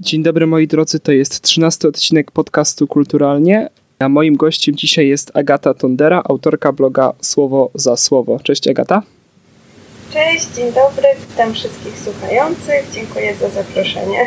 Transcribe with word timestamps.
Dzień 0.00 0.22
dobry 0.22 0.46
moi 0.46 0.66
drodzy, 0.66 1.00
to 1.00 1.12
jest 1.12 1.40
trzynasty 1.40 1.88
odcinek 1.88 2.30
podcastu 2.30 2.86
Kulturalnie, 2.86 3.68
a 3.98 4.08
moim 4.08 4.36
gościem 4.36 4.76
dzisiaj 4.76 5.08
jest 5.08 5.36
Agata 5.36 5.74
Tondera, 5.74 6.22
autorka 6.24 6.72
bloga 6.72 7.12
Słowo 7.20 7.70
za 7.74 7.96
Słowo. 7.96 8.40
Cześć 8.42 8.68
Agata. 8.68 9.02
Cześć, 10.12 10.46
dzień 10.56 10.66
dobry, 10.66 11.08
witam 11.30 11.54
wszystkich 11.54 11.98
słuchających, 11.98 12.90
dziękuję 12.94 13.34
za 13.34 13.48
zaproszenie. 13.48 14.18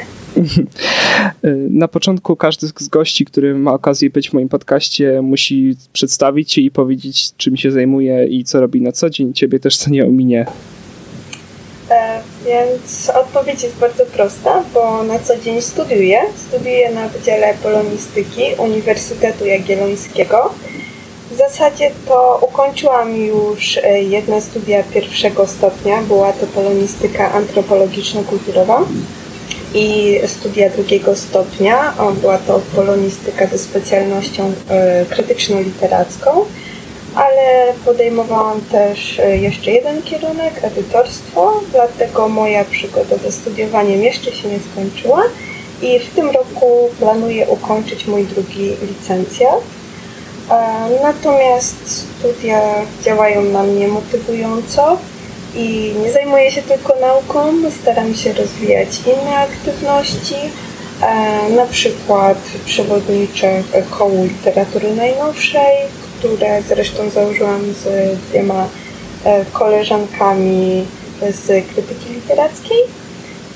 Na 1.82 1.88
początku 1.88 2.36
każdy 2.36 2.68
z 2.68 2.88
gości, 2.88 3.26
który 3.26 3.56
ma 3.56 3.74
okazję 3.74 4.10
być 4.10 4.30
w 4.30 4.34
moim 4.34 4.50
podcaście, 4.50 5.22
musi 5.22 5.76
przedstawić 5.94 6.52
się 6.52 6.62
i 6.62 6.72
powiedzieć, 6.72 7.36
czym 7.38 7.58
się 7.58 7.72
zajmuje 7.72 8.28
i 8.28 8.44
co 8.44 8.62
robi 8.62 8.82
na 8.82 8.92
co 8.92 9.10
dzień. 9.10 9.34
Ciebie 9.34 9.60
też 9.60 9.78
co 9.78 9.90
nie 9.90 10.06
ominie. 10.06 10.46
E, 11.92 12.22
więc 12.46 13.10
odpowiedź 13.10 13.64
jest 13.64 13.76
bardzo 13.76 14.06
prosta, 14.06 14.64
bo 14.74 15.04
na 15.04 15.20
co 15.20 15.38
dzień 15.38 15.62
studiuję. 15.62 16.22
Studiuję 16.48 16.92
na 16.92 17.08
Wydziale 17.08 17.54
Polonistyki 17.64 18.42
Uniwersytetu 18.58 19.46
Jagiellońskiego. 19.46 20.54
W 21.32 21.36
zasadzie 21.36 21.92
to 22.08 22.40
ukończyłam 22.42 23.16
już 23.16 23.78
e, 23.78 24.04
jedne 24.04 24.42
studia 24.42 24.84
pierwszego 24.84 25.48
stopnia. 25.48 26.02
Była 26.02 26.34
to 26.34 26.48
polonistyka 26.48 27.32
antropologiczno-kulturowa 27.34 28.86
i 29.74 30.20
studia 30.28 30.70
drugiego 30.70 31.16
stopnia. 31.16 31.94
Była 32.22 32.38
to 32.38 32.62
polonistyka 32.76 33.48
ze 33.48 33.58
specjalnością 33.58 34.54
e, 34.70 35.06
krytyczno-literacką 35.06 36.46
ale 37.16 37.74
podejmowałam 37.86 38.62
też 38.62 39.20
e, 39.20 39.38
jeszcze 39.38 39.72
jeden 39.72 40.02
kierunek, 40.02 40.54
edytorstwo, 40.62 41.62
dlatego 41.72 42.30
moja 42.30 42.66
przygoda 42.66 43.18
ze 43.18 43.32
studiowaniem 43.32 44.04
jeszcze 44.04 44.32
się 44.32 44.48
nie 44.48 44.60
skończyła 44.72 45.24
i 45.82 46.00
w 46.00 46.16
tym 46.16 46.30
roku 46.30 46.90
planuję 47.00 47.48
ukończyć 47.48 48.08
mój 48.08 48.24
drugi 48.26 48.76
licencjat. 48.90 49.62
E, 50.50 50.90
natomiast 51.04 52.06
studia 52.20 52.62
działają 53.04 53.42
na 53.42 53.64
mnie 53.64 53.88
motywująco 53.88 54.98
i 55.56 55.94
nie 56.04 56.12
zajmuję 56.12 56.52
się 56.52 56.62
tylko 56.62 56.94
nauką, 57.02 57.54
staram 57.82 58.16
się 58.16 58.34
rozwijać 58.34 58.90
inne 59.06 59.38
aktywności, 59.38 60.36
e, 61.02 61.50
na 61.50 61.66
przykład 61.66 62.38
przewodniczę 62.66 63.64
kołu 63.98 64.24
literatury 64.24 64.96
najnowszej, 64.96 66.01
które 66.22 66.62
zresztą 66.62 67.10
założyłam 67.10 67.62
z 67.84 68.16
dwiema 68.30 68.68
e, 69.24 69.46
koleżankami 69.46 70.86
z 71.32 71.68
krytyki 71.68 72.14
literackiej. 72.14 72.78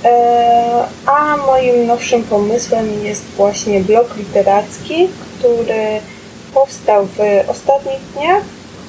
E, 0.03 0.83
a 1.05 1.37
moim 1.37 1.87
nowszym 1.87 2.23
pomysłem 2.23 2.85
jest 3.03 3.23
właśnie 3.37 3.81
blog 3.81 4.17
literacki, 4.17 5.07
który 5.39 5.99
powstał 6.53 7.05
w 7.05 7.49
ostatnich 7.49 7.99
dniach, 8.13 8.43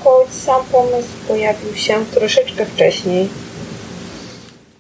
choć 0.05 0.29
sam 0.31 0.63
pomysł 0.73 1.09
pojawił 1.29 1.75
się 1.75 1.95
troszeczkę 2.15 2.67
wcześniej. 2.67 3.29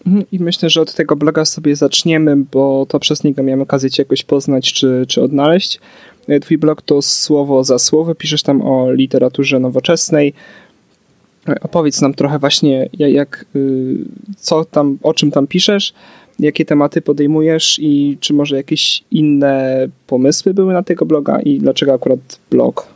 Mhm, 0.07 0.25
I 0.33 0.39
myślę, 0.39 0.71
że 0.71 0.81
od 0.81 0.95
tego 0.95 1.17
bloga 1.17 1.45
sobie 1.45 1.77
zaczniemy, 1.77 2.37
bo 2.37 2.87
to 2.89 2.99
przez 3.01 3.25
niego 3.25 3.43
miałem 3.43 3.63
okazję 3.63 3.91
Cię 3.91 4.03
jakoś 4.03 4.23
poznać 4.23 4.73
czy, 4.73 5.05
czy 5.09 5.23
odnaleźć. 5.23 5.81
E, 6.29 6.41
twój 6.41 6.59
blog 6.59 6.83
to 6.83 7.03
słowo 7.03 7.65
za 7.65 7.79
słowo, 7.79 8.15
piszesz 8.15 8.43
tam 8.43 8.63
o 8.63 8.93
literaturze 8.93 9.59
nowoczesnej. 9.61 10.33
E, 11.49 11.61
opowiedz 11.61 12.01
nam 12.01 12.15
trochę 12.15 12.39
właśnie, 12.39 12.89
jak, 12.99 13.45
y, 13.57 13.97
co 14.37 14.65
tam, 14.65 14.99
o 15.03 15.15
czym 15.15 15.31
tam 15.31 15.47
piszesz, 15.47 15.95
jakie 16.39 16.65
tematy 16.65 17.03
podejmujesz 17.03 17.79
i 17.83 18.19
czy 18.21 18.35
może 18.35 18.57
jakieś 18.57 19.05
inne 19.11 19.87
pomysły 20.07 20.55
były 20.55 20.73
na 20.73 20.83
tego 20.83 21.07
bloga 21.07 21.41
i 21.41 21.59
dlaczego 21.59 21.95
akurat 21.95 22.21
blog? 22.51 22.87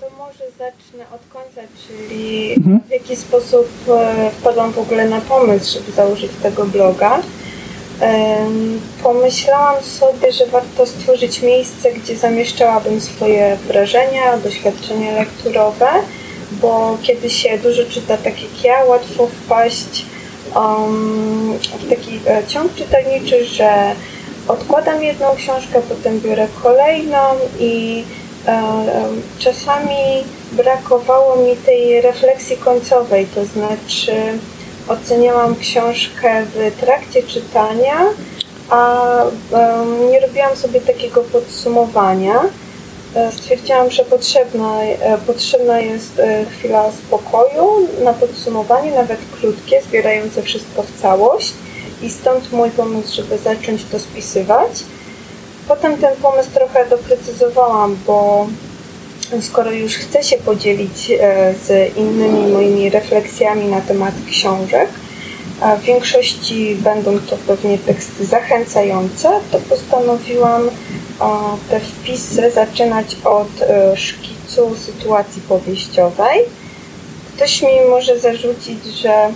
To 0.00 0.06
może 0.18 0.44
zacznę 0.58 1.04
od 1.14 1.20
końca, 1.32 1.60
czyli 1.86 2.52
mhm. 2.52 2.80
w 2.88 2.90
jaki 2.90 3.16
sposób 3.16 3.68
e, 3.88 4.30
wpadłam 4.30 4.72
w 4.72 4.78
ogóle 4.78 5.08
na 5.08 5.20
pomysł, 5.20 5.78
żeby 5.78 5.92
założyć 5.92 6.30
tego 6.42 6.66
bloga 6.66 7.22
pomyślałam 9.02 9.82
sobie, 9.82 10.32
że 10.32 10.46
warto 10.46 10.86
stworzyć 10.86 11.42
miejsce, 11.42 11.92
gdzie 11.92 12.16
zamieszczałabym 12.16 13.00
swoje 13.00 13.56
wrażenia, 13.66 14.36
doświadczenia 14.36 15.12
lekturowe, 15.12 15.88
bo 16.52 16.98
kiedy 17.02 17.30
się 17.30 17.58
dużo 17.58 17.84
czyta, 17.84 18.16
tak 18.16 18.42
jak 18.42 18.64
ja, 18.64 18.84
łatwo 18.84 19.26
wpaść 19.26 20.04
um, 20.56 21.58
w 21.78 21.88
taki 21.90 22.20
e, 22.26 22.46
ciąg 22.46 22.74
czytelniczy, 22.74 23.44
że 23.44 23.94
odkładam 24.48 25.02
jedną 25.02 25.34
książkę, 25.36 25.80
potem 25.88 26.20
biorę 26.20 26.46
kolejną 26.62 27.18
i 27.58 28.04
e, 28.46 28.62
czasami 29.38 30.24
brakowało 30.52 31.36
mi 31.36 31.56
tej 31.56 32.00
refleksji 32.00 32.56
końcowej, 32.56 33.26
to 33.34 33.44
znaczy 33.44 34.12
oceniałam 34.90 35.56
książkę 35.56 36.44
w 36.54 36.80
trakcie 36.80 37.22
czytania, 37.22 37.98
a 38.70 39.02
nie 40.10 40.20
robiłam 40.20 40.56
sobie 40.56 40.80
takiego 40.80 41.20
podsumowania. 41.20 42.40
E, 43.14 43.32
stwierdziłam, 43.32 43.90
że 43.90 44.04
potrzebna, 44.04 44.82
e, 44.82 45.18
potrzebna 45.18 45.80
jest 45.80 46.18
e, 46.18 46.44
chwila 46.44 46.92
spokoju 46.92 47.88
na 48.04 48.12
podsumowanie, 48.12 48.92
nawet 48.92 49.18
krótkie, 49.40 49.82
zbierające 49.82 50.42
wszystko 50.42 50.82
w 50.82 51.00
całość. 51.02 51.52
I 52.02 52.10
stąd 52.10 52.52
mój 52.52 52.70
pomysł, 52.70 53.14
żeby 53.14 53.38
zacząć 53.38 53.84
to 53.84 53.98
spisywać. 53.98 54.84
Potem 55.68 55.96
ten 55.96 56.16
pomysł 56.16 56.50
trochę 56.54 56.86
doprecyzowałam, 56.86 57.96
bo 58.06 58.46
skoro 59.40 59.70
już 59.70 59.94
chcę 59.94 60.22
się 60.22 60.36
podzielić 60.36 61.10
e, 61.10 61.54
z 61.64 61.96
innymi 61.96 62.52
moimi 62.52 62.90
refleksjami 62.90 63.66
na 63.66 63.80
temat 63.80 64.14
książek, 64.30 64.88
a 65.60 65.76
w 65.76 65.82
większości 65.82 66.74
będą 66.74 67.18
to 67.18 67.36
pewnie 67.46 67.78
teksty 67.78 68.24
zachęcające, 68.24 69.30
to 69.52 69.58
postanowiłam 69.58 70.70
te 71.70 71.80
wpisy 71.80 72.50
zaczynać 72.50 73.16
od 73.24 73.62
e, 73.62 73.96
szkicu 73.96 74.76
sytuacji 74.76 75.42
powieściowej. 75.42 76.40
Ktoś 77.36 77.62
mi 77.62 77.80
może 77.90 78.18
zarzucić, 78.18 78.84
że 78.84 79.28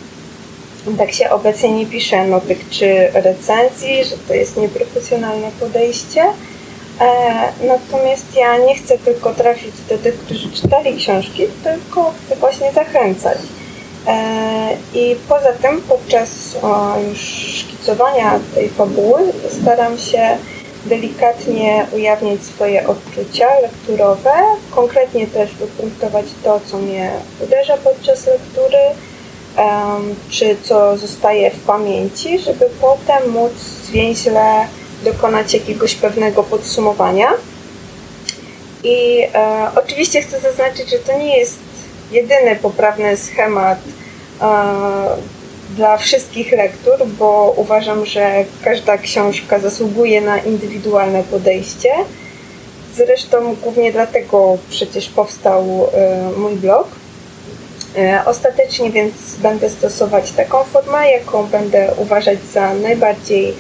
tak 0.99 1.13
się 1.13 1.31
obecnie 1.31 1.71
nie 1.71 1.87
pisze 1.87 2.27
notyk 2.27 2.59
czy 2.71 3.09
recenzji, 3.13 4.05
że 4.05 4.17
to 4.29 4.35
jest 4.35 4.57
nieprofesjonalne 4.57 5.51
podejście, 5.61 6.23
E, 6.23 6.54
natomiast 7.67 8.37
ja 8.37 8.59
nie 8.59 8.75
chcę 8.75 8.99
tylko 8.99 9.35
trafić 9.35 9.75
do 9.89 9.99
tych, 9.99 10.19
którzy 10.19 10.51
czytali 10.51 10.97
książki, 10.97 11.43
tylko 11.65 12.13
chcę 12.27 12.37
właśnie 12.37 12.73
zachęcać. 12.73 13.39
E, 14.07 14.77
I 14.95 15.17
poza 15.29 15.53
tym 15.53 15.83
podczas 15.83 16.57
już 17.09 17.21
szkicowania 17.59 18.41
tej 18.55 18.69
fabuły 18.69 19.21
staram 19.63 19.99
się 19.99 20.39
delikatnie 20.87 21.87
ujawniać 21.93 22.43
swoje 22.43 22.87
odczucia 22.89 23.47
lekturowe, 23.63 24.33
konkretnie 24.71 25.27
też 25.27 25.55
wypunktować 25.55 26.27
to, 26.45 26.61
co 26.67 26.79
mnie 26.79 27.11
uderza 27.45 27.77
podczas 27.77 28.27
lektury, 28.27 28.79
czy 30.31 30.57
co 30.63 30.99
zostaje 30.99 31.51
w 31.51 31.61
pamięci, 31.61 32.39
żeby 32.39 32.67
potem 32.81 33.31
móc 33.31 33.53
zwięźle 33.87 34.67
dokonać 35.05 35.55
jakiegoś 35.55 35.95
pewnego 35.95 36.43
podsumowania. 36.43 37.29
I 38.85 39.23
e, 39.35 39.71
oczywiście 39.77 40.23
chcę 40.23 40.41
zaznaczyć, 40.41 40.91
że 40.91 40.99
to 40.99 41.19
nie 41.19 41.39
jest 41.39 41.59
jedyny 42.13 42.57
poprawny 42.57 43.17
schemat 43.17 43.79
e, 44.41 44.45
dla 45.77 45.97
wszystkich 45.97 46.53
lektur, 46.53 47.07
bo 47.19 47.55
uważam, 47.57 48.07
że 48.07 48.45
każda 48.65 48.99
książka 48.99 49.59
zasługuje 49.59 50.21
na 50.21 50.39
indywidualne 50.39 51.23
podejście. 51.23 51.91
Zresztą 52.95 53.57
głównie 53.63 53.93
dlatego 53.93 54.59
przecież 54.71 55.09
powstał 55.09 55.89
e, 55.93 56.31
mój 56.39 56.55
blog. 56.55 56.89
E, 57.97 58.23
ostatecznie 58.27 58.91
więc 58.91 59.15
będę 59.43 59.71
stosować 59.71 60.33
taką 60.33 60.65
formę, 60.65 61.11
jaką 61.11 61.47
będę 61.47 61.95
uważać 61.97 62.39
za 62.53 62.75
najbardziej 62.75 63.55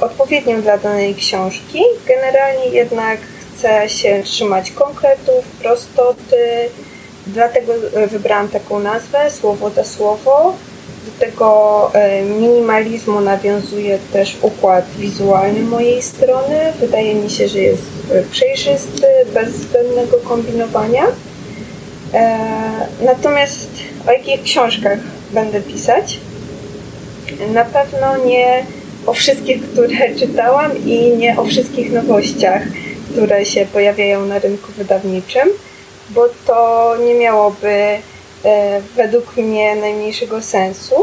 odpowiednią 0.00 0.62
dla 0.62 0.78
danej 0.78 1.14
książki. 1.14 1.82
Generalnie 2.06 2.66
jednak 2.66 3.18
chcę 3.54 3.88
się 3.88 4.22
trzymać 4.24 4.70
konkretów, 4.70 5.44
prostoty, 5.62 6.68
dlatego 7.26 7.72
e, 7.94 8.06
wybrałam 8.06 8.48
taką 8.48 8.78
nazwę, 8.78 9.30
słowo 9.30 9.70
za 9.70 9.84
słowo. 9.84 10.54
Do 11.06 11.26
tego 11.26 11.90
e, 11.94 12.22
minimalizmu 12.22 13.20
nawiązuje 13.20 13.98
też 14.12 14.36
układ 14.42 14.84
wizualny 14.98 15.60
mojej 15.60 16.02
strony. 16.02 16.72
Wydaje 16.80 17.14
mi 17.14 17.30
się, 17.30 17.48
że 17.48 17.58
jest 17.58 17.82
e, 18.12 18.22
przejrzysty, 18.22 19.06
bez 19.34 19.54
zbędnego 19.54 20.16
kombinowania. 20.16 21.04
Natomiast 23.00 23.70
o 24.08 24.12
jakich 24.12 24.42
książkach 24.42 24.98
będę 25.32 25.60
pisać? 25.60 26.20
Na 27.52 27.64
pewno 27.64 28.16
nie 28.16 28.66
o 29.06 29.12
wszystkich, 29.12 29.62
które 29.72 30.14
czytałam 30.20 30.86
i 30.86 31.16
nie 31.16 31.38
o 31.38 31.44
wszystkich 31.44 31.92
nowościach, 31.92 32.62
które 33.12 33.44
się 33.44 33.66
pojawiają 33.66 34.26
na 34.26 34.38
rynku 34.38 34.72
wydawniczym, 34.72 35.48
bo 36.10 36.28
to 36.46 36.96
nie 37.06 37.14
miałoby 37.14 37.68
e, 37.68 38.00
według 38.96 39.36
mnie 39.36 39.76
najmniejszego 39.76 40.42
sensu. 40.42 40.94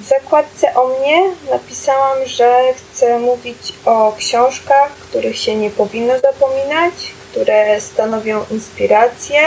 W 0.00 0.08
zakładce 0.08 0.74
o 0.74 0.88
mnie 0.88 1.22
napisałam, 1.50 2.18
że 2.26 2.60
chcę 2.76 3.18
mówić 3.18 3.72
o 3.84 4.14
książkach, 4.18 4.92
których 4.92 5.38
się 5.38 5.56
nie 5.56 5.70
powinno 5.70 6.14
zapominać, 6.18 6.94
które 7.30 7.80
stanowią 7.80 8.40
inspirację, 8.50 9.40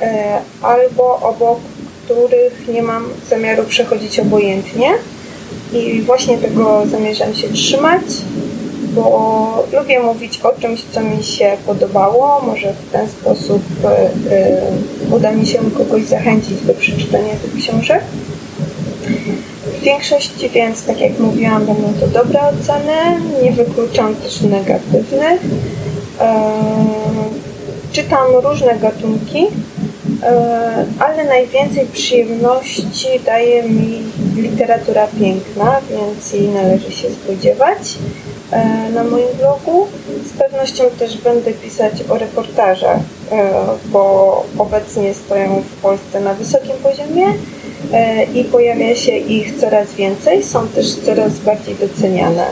e, 0.00 0.38
albo 0.62 1.20
obok 1.20 1.58
których 2.08 2.68
nie 2.68 2.82
mam 2.82 3.08
zamiaru 3.28 3.64
przechodzić 3.64 4.20
obojętnie. 4.20 4.94
I 5.72 6.02
właśnie 6.02 6.38
tego 6.38 6.86
zamierzam 6.86 7.34
się 7.34 7.48
trzymać, 7.48 8.02
bo 8.94 9.64
lubię 9.72 10.00
mówić 10.00 10.40
o 10.40 10.60
czymś, 10.60 10.84
co 10.92 11.00
mi 11.00 11.24
się 11.24 11.56
podobało. 11.66 12.40
Może 12.46 12.72
w 12.72 12.92
ten 12.92 13.08
sposób 13.08 13.62
y, 15.10 15.14
uda 15.14 15.32
mi 15.32 15.46
się 15.46 15.58
kogoś 15.78 16.04
zachęcić 16.04 16.60
do 16.60 16.74
przeczytania 16.74 17.34
tych 17.42 17.62
książek. 17.62 18.00
W 19.80 19.80
większości 19.80 20.48
więc, 20.48 20.84
tak 20.84 21.00
jak 21.00 21.18
mówiłam, 21.18 21.66
będą 21.66 21.92
to 22.00 22.06
dobre 22.06 22.40
oceny, 22.40 23.20
nie 23.42 23.52
wykluczam 23.52 24.14
też 24.16 24.40
negatywnych. 24.40 25.40
Czytam 27.92 28.26
różne 28.44 28.78
gatunki, 28.78 29.46
ale 30.98 31.24
najwięcej 31.24 31.86
przyjemności 31.86 33.20
daje 33.26 33.62
mi 33.62 34.02
literatura 34.36 35.06
piękna, 35.20 35.80
więc 35.90 36.32
jej 36.32 36.48
należy 36.48 36.92
się 36.92 37.08
spodziewać 37.10 37.78
na 38.94 39.04
moim 39.04 39.28
blogu. 39.38 39.86
Z 40.34 40.38
pewnością 40.38 40.84
też 40.98 41.18
będę 41.18 41.52
pisać 41.52 41.92
o 42.08 42.18
reportażach, 42.18 43.00
bo 43.86 44.44
obecnie 44.58 45.14
stoją 45.14 45.62
w 45.62 45.82
Polsce 45.82 46.20
na 46.20 46.34
wysokim 46.34 46.76
poziomie 46.82 47.32
E, 47.92 48.24
i 48.24 48.44
pojawia 48.44 48.94
się 48.94 49.12
ich 49.12 49.60
coraz 49.60 49.94
więcej, 49.94 50.44
są 50.44 50.68
też 50.68 50.94
coraz 50.94 51.38
bardziej 51.38 51.74
doceniane. 51.74 52.46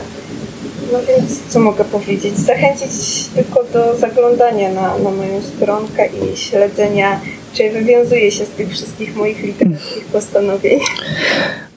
No 0.93 0.99
więc 1.07 1.39
co 1.49 1.59
mogę 1.59 1.83
powiedzieć? 1.83 2.37
Zachęcić 2.37 3.27
tylko 3.35 3.63
do 3.63 3.97
zaglądania 3.97 4.71
na, 4.71 4.97
na 4.97 5.09
moją 5.09 5.41
stronkę 5.41 6.07
i 6.07 6.37
śledzenia, 6.37 7.19
czy 7.57 7.69
wywiązuje 7.69 8.31
się 8.31 8.45
z 8.45 8.49
tych 8.49 8.69
wszystkich 8.69 9.15
moich 9.15 9.43
literackich 9.43 10.05
postanowień. 10.05 10.79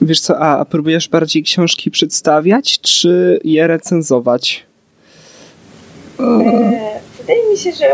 Wiesz 0.01 0.19
co, 0.19 0.39
a, 0.39 0.59
a 0.59 0.65
próbujesz 0.65 1.09
bardziej 1.09 1.43
książki 1.43 1.91
przedstawiać, 1.91 2.79
czy 2.81 3.39
je 3.43 3.67
recenzować? 3.67 4.65
E, 6.19 6.99
wydaje 7.17 7.49
mi 7.51 7.57
się, 7.57 7.71
że 7.71 7.85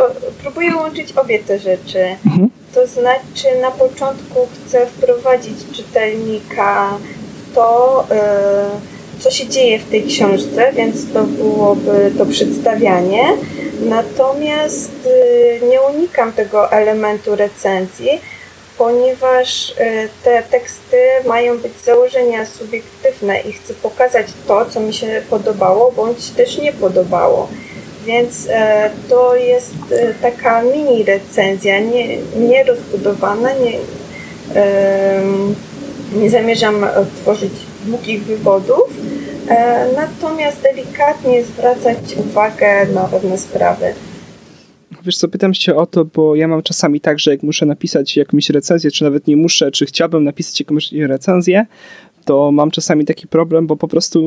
próbuję 0.41 0.75
łączyć 0.75 1.11
obie 1.11 1.39
te 1.39 1.59
rzeczy. 1.59 1.99
Mhm. 2.25 2.49
To 2.73 2.87
znaczy 2.87 3.61
na 3.61 3.71
początku 3.71 4.47
chcę 4.53 4.85
wprowadzić 4.85 5.57
czytelnika 5.73 6.97
w 7.51 7.55
to, 7.55 8.05
e, 8.11 8.96
co 9.19 9.31
się 9.31 9.47
dzieje 9.47 9.79
w 9.79 9.89
tej 9.89 10.03
książce, 10.03 10.73
więc 10.73 11.13
to 11.13 11.23
byłoby 11.23 12.11
to 12.17 12.25
przedstawianie. 12.25 13.23
Natomiast 13.81 14.91
e, 15.61 15.65
nie 15.65 15.81
unikam 15.81 16.33
tego 16.33 16.71
elementu 16.71 17.35
recenzji, 17.35 18.09
ponieważ 18.77 19.73
e, 19.77 20.09
te 20.23 20.43
teksty 20.43 20.97
mają 21.25 21.57
być 21.57 21.73
założenia 21.85 22.45
subiektywne 22.45 23.39
i 23.39 23.53
chcę 23.53 23.73
pokazać 23.73 24.27
to, 24.47 24.65
co 24.65 24.79
mi 24.79 24.93
się 24.93 25.21
podobało, 25.29 25.91
bądź 25.91 26.29
też 26.29 26.57
nie 26.57 26.73
podobało. 26.73 27.47
Więc 28.07 28.47
e, 28.49 28.89
to 29.09 29.35
jest 29.35 29.75
e, 29.91 30.13
taka 30.13 30.61
mini 30.61 31.03
recenzja, 31.03 31.79
nie, 31.79 32.17
nie 32.17 32.63
rozbudowana, 32.63 33.49
nie, 33.53 33.77
e, 34.61 35.21
nie 36.15 36.29
zamierzam 36.29 36.85
tworzyć 37.21 37.51
długich 37.87 38.23
wywodów, 38.23 39.01
e, 39.47 39.87
natomiast 39.95 40.61
delikatnie 40.61 41.43
zwracać 41.43 41.97
uwagę 42.17 42.87
na 42.93 43.03
pewne 43.03 43.37
sprawy. 43.37 43.85
Wiesz 45.03 45.17
co, 45.17 45.27
pytam 45.27 45.53
się 45.53 45.75
o 45.75 45.85
to, 45.85 46.05
bo 46.05 46.35
ja 46.35 46.47
mam 46.47 46.61
czasami 46.63 47.01
tak, 47.01 47.19
że 47.19 47.31
jak 47.31 47.43
muszę 47.43 47.65
napisać 47.65 48.17
jakąś 48.17 48.49
recenzję, 48.49 48.91
czy 48.91 49.03
nawet 49.03 49.27
nie 49.27 49.37
muszę, 49.37 49.71
czy 49.71 49.85
chciałbym 49.85 50.23
napisać 50.23 50.59
jakąś 50.59 50.91
recenzję, 50.91 51.65
to 52.25 52.51
mam 52.51 52.71
czasami 52.71 53.05
taki 53.05 53.27
problem, 53.27 53.67
bo 53.67 53.75
po 53.75 53.87
prostu 53.87 54.21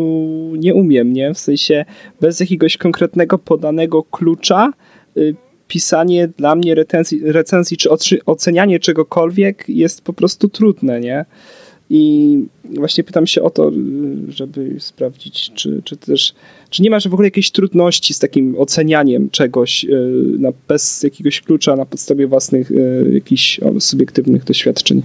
nie 0.58 0.74
umiem, 0.74 1.12
nie? 1.12 1.34
W 1.34 1.38
sensie 1.38 1.84
bez 2.20 2.40
jakiegoś 2.40 2.76
konkretnego 2.76 3.38
podanego 3.38 4.02
klucza 4.02 4.72
y, 5.16 5.34
pisanie 5.68 6.28
dla 6.28 6.54
mnie 6.54 6.74
recenzji, 6.74 7.20
recenzji 7.24 7.76
czy 7.76 7.88
ocenianie 8.26 8.80
czegokolwiek 8.80 9.64
jest 9.68 10.02
po 10.02 10.12
prostu 10.12 10.48
trudne, 10.48 11.00
nie? 11.00 11.24
I 11.92 12.38
właśnie 12.64 13.04
pytam 13.04 13.26
się 13.26 13.42
o 13.42 13.50
to, 13.50 13.72
żeby 14.28 14.76
sprawdzić, 14.78 15.50
czy, 15.54 15.82
czy 15.84 15.96
też, 15.96 16.34
czy 16.70 16.82
nie 16.82 16.90
masz 16.90 17.08
w 17.08 17.14
ogóle 17.14 17.26
jakiejś 17.26 17.50
trudności 17.50 18.14
z 18.14 18.18
takim 18.18 18.56
ocenianiem 18.58 19.30
czegoś 19.30 19.84
y, 19.84 19.88
na, 20.38 20.52
bez 20.68 21.02
jakiegoś 21.02 21.40
klucza 21.40 21.76
na 21.76 21.86
podstawie 21.86 22.26
własnych 22.26 22.70
y, 22.70 23.10
jakichś 23.14 23.60
subiektywnych 23.78 24.44
doświadczeń? 24.44 25.02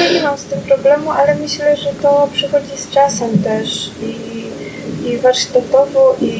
Nie, 0.00 0.14
nie 0.14 0.22
mam 0.22 0.38
z 0.38 0.44
tym 0.44 0.58
problemu, 0.60 1.10
ale 1.10 1.34
myślę, 1.34 1.76
że 1.76 1.90
to 2.02 2.28
przychodzi 2.32 2.76
z 2.76 2.90
czasem 2.90 3.38
też 3.38 3.90
i, 4.02 5.08
i 5.08 5.16
warsztatowo 5.16 6.16
i, 6.22 6.32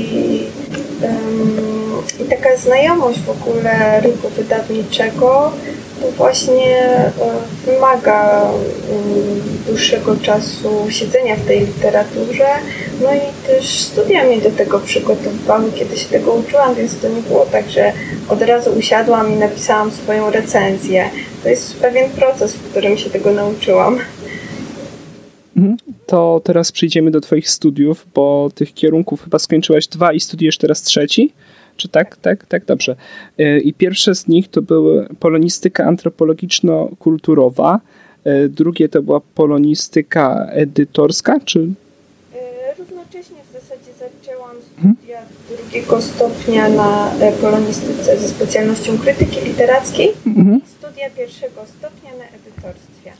um, 1.03 2.25
i 2.27 2.29
taka 2.31 2.57
znajomość 2.57 3.19
w 3.21 3.31
ogóle 3.31 4.01
rynku 4.01 4.29
wydawniczego 4.29 5.53
właśnie 6.17 6.77
e, 6.77 7.13
wymaga 7.67 8.43
mm, 8.43 9.41
dłuższego 9.67 10.17
czasu 10.17 10.69
siedzenia 10.89 11.37
w 11.37 11.47
tej 11.47 11.61
literaturze. 11.61 12.47
No 13.03 13.15
i 13.15 13.47
też 13.47 13.79
studia 13.79 14.25
mnie 14.25 14.41
do 14.41 14.51
tego 14.51 14.79
przygotowywały, 14.79 15.73
kiedy 15.73 15.97
się 15.97 16.09
tego 16.09 16.33
uczyłam, 16.33 16.75
więc 16.75 16.99
to 16.99 17.09
nie 17.09 17.23
było 17.23 17.47
tak, 17.47 17.71
że 17.71 17.93
od 18.29 18.43
razu 18.43 18.71
usiadłam 18.71 19.33
i 19.33 19.37
napisałam 19.37 19.91
swoją 19.91 20.31
recenzję. 20.31 21.11
To 21.43 21.49
jest 21.49 21.77
pewien 21.77 22.11
proces, 22.11 22.55
w 22.55 22.71
którym 22.71 22.99
się 22.99 23.11
tego 23.11 23.31
nauczyłam. 23.31 23.99
Mhm. 25.57 25.77
To 26.07 26.41
teraz 26.45 26.73
przejdziemy 26.73 27.11
do 27.11 27.21
Twoich 27.21 27.51
studiów, 27.51 28.07
bo 28.15 28.51
tych 28.55 28.75
kierunków 28.75 29.25
chyba 29.25 29.39
skończyłaś 29.39 29.87
dwa 29.87 30.13
i 30.13 30.21
studiujesz 30.21 30.59
teraz 30.59 30.83
trzeci. 30.83 31.33
Czy 31.79 31.89
tak? 31.89 32.17
Tak, 32.17 32.47
tak, 32.47 32.65
dobrze. 32.65 32.97
E, 33.39 33.59
I 33.59 33.75
pierwsze 33.75 34.15
z 34.15 34.29
nich 34.29 34.49
to 34.49 34.63
były 34.63 35.09
polonistyka 35.21 35.85
antropologiczno-kulturowa, 35.85 37.81
e, 38.25 38.49
drugie 38.49 38.89
to 38.89 39.03
była 39.03 39.21
polonistyka 39.35 40.47
edytorska, 40.51 41.41
czy? 41.41 41.61
E, 42.35 42.75
równocześnie 42.79 43.37
w 43.51 43.53
zasadzie 43.53 43.93
zaczęłam 43.99 44.57
mhm. 44.77 44.95
studia 44.97 45.17
hmm? 45.17 45.63
drugiego 45.63 46.03
stopnia 46.03 46.69
na 46.69 47.11
polonistyce 47.41 48.19
ze 48.19 48.29
specjalnością 48.29 48.99
krytyki 48.99 49.41
literackiej 49.45 50.09
hmm. 50.25 50.61
studia 50.67 51.11
pierwszego 51.11 51.61
stopnia 51.79 52.11
na 52.19 52.25
edytorstwie. 52.25 53.13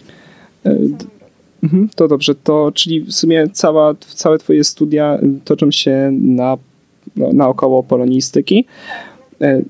Mhm, 1.63 1.89
to 1.95 2.09
dobrze, 2.09 2.35
to 2.35 2.73
czyli 2.75 3.01
w 3.01 3.13
sumie 3.13 3.49
cała, 3.53 3.95
całe 3.95 4.39
twoje 4.39 4.65
studia 4.65 5.19
toczą 5.45 5.71
się 5.71 6.11
na 6.13 6.57
no, 7.19 7.33
naokoło 7.33 7.83
polonistyki. 7.83 8.65
E, 9.41 9.63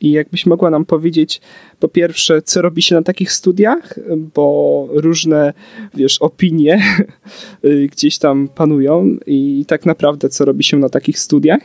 I 0.00 0.12
jakbyś 0.12 0.46
mogła 0.46 0.70
nam 0.70 0.84
powiedzieć, 0.84 1.40
po 1.80 1.88
pierwsze, 1.88 2.42
co 2.42 2.62
robi 2.62 2.82
się 2.82 2.94
na 2.94 3.02
takich 3.02 3.32
studiach, 3.32 3.98
bo 4.34 4.88
różne, 4.90 5.52
wiesz, 5.94 6.18
opinie 6.18 6.82
gdzieś 7.92 8.18
tam 8.18 8.48
panują 8.48 9.16
i 9.26 9.64
tak 9.68 9.86
naprawdę, 9.86 10.28
co 10.28 10.44
robi 10.44 10.64
się 10.64 10.76
na 10.76 10.88
takich 10.88 11.18
studiach. 11.18 11.60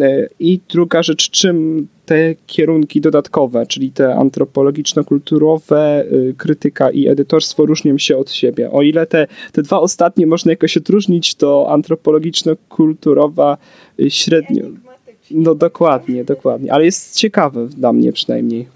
E, 0.00 0.28
I 0.38 0.60
druga 0.68 1.02
rzecz, 1.02 1.30
czym 1.30 1.88
te 2.06 2.34
kierunki 2.46 3.00
dodatkowe, 3.00 3.66
czyli 3.66 3.90
te 3.90 4.14
antropologiczno-kulturowe, 4.14 6.04
y, 6.12 6.34
krytyka 6.38 6.90
i 6.90 7.08
edytorstwo 7.08 7.66
różnią 7.66 7.98
się 7.98 8.16
od 8.16 8.32
siebie. 8.32 8.70
O 8.70 8.82
ile 8.82 9.06
te, 9.06 9.26
te 9.52 9.62
dwa 9.62 9.80
ostatnie 9.80 10.26
można 10.26 10.52
jakoś 10.52 10.76
odróżnić, 10.76 11.34
to 11.34 11.66
antropologiczno-kulturowa 11.70 13.56
y, 14.00 14.10
średnio. 14.10 14.64
No 15.30 15.54
dokładnie, 15.54 16.24
dokładnie, 16.24 16.72
ale 16.72 16.84
jest 16.84 17.16
ciekawe 17.16 17.66
dla 17.66 17.92
mnie 17.92 18.12
przynajmniej. 18.12 18.66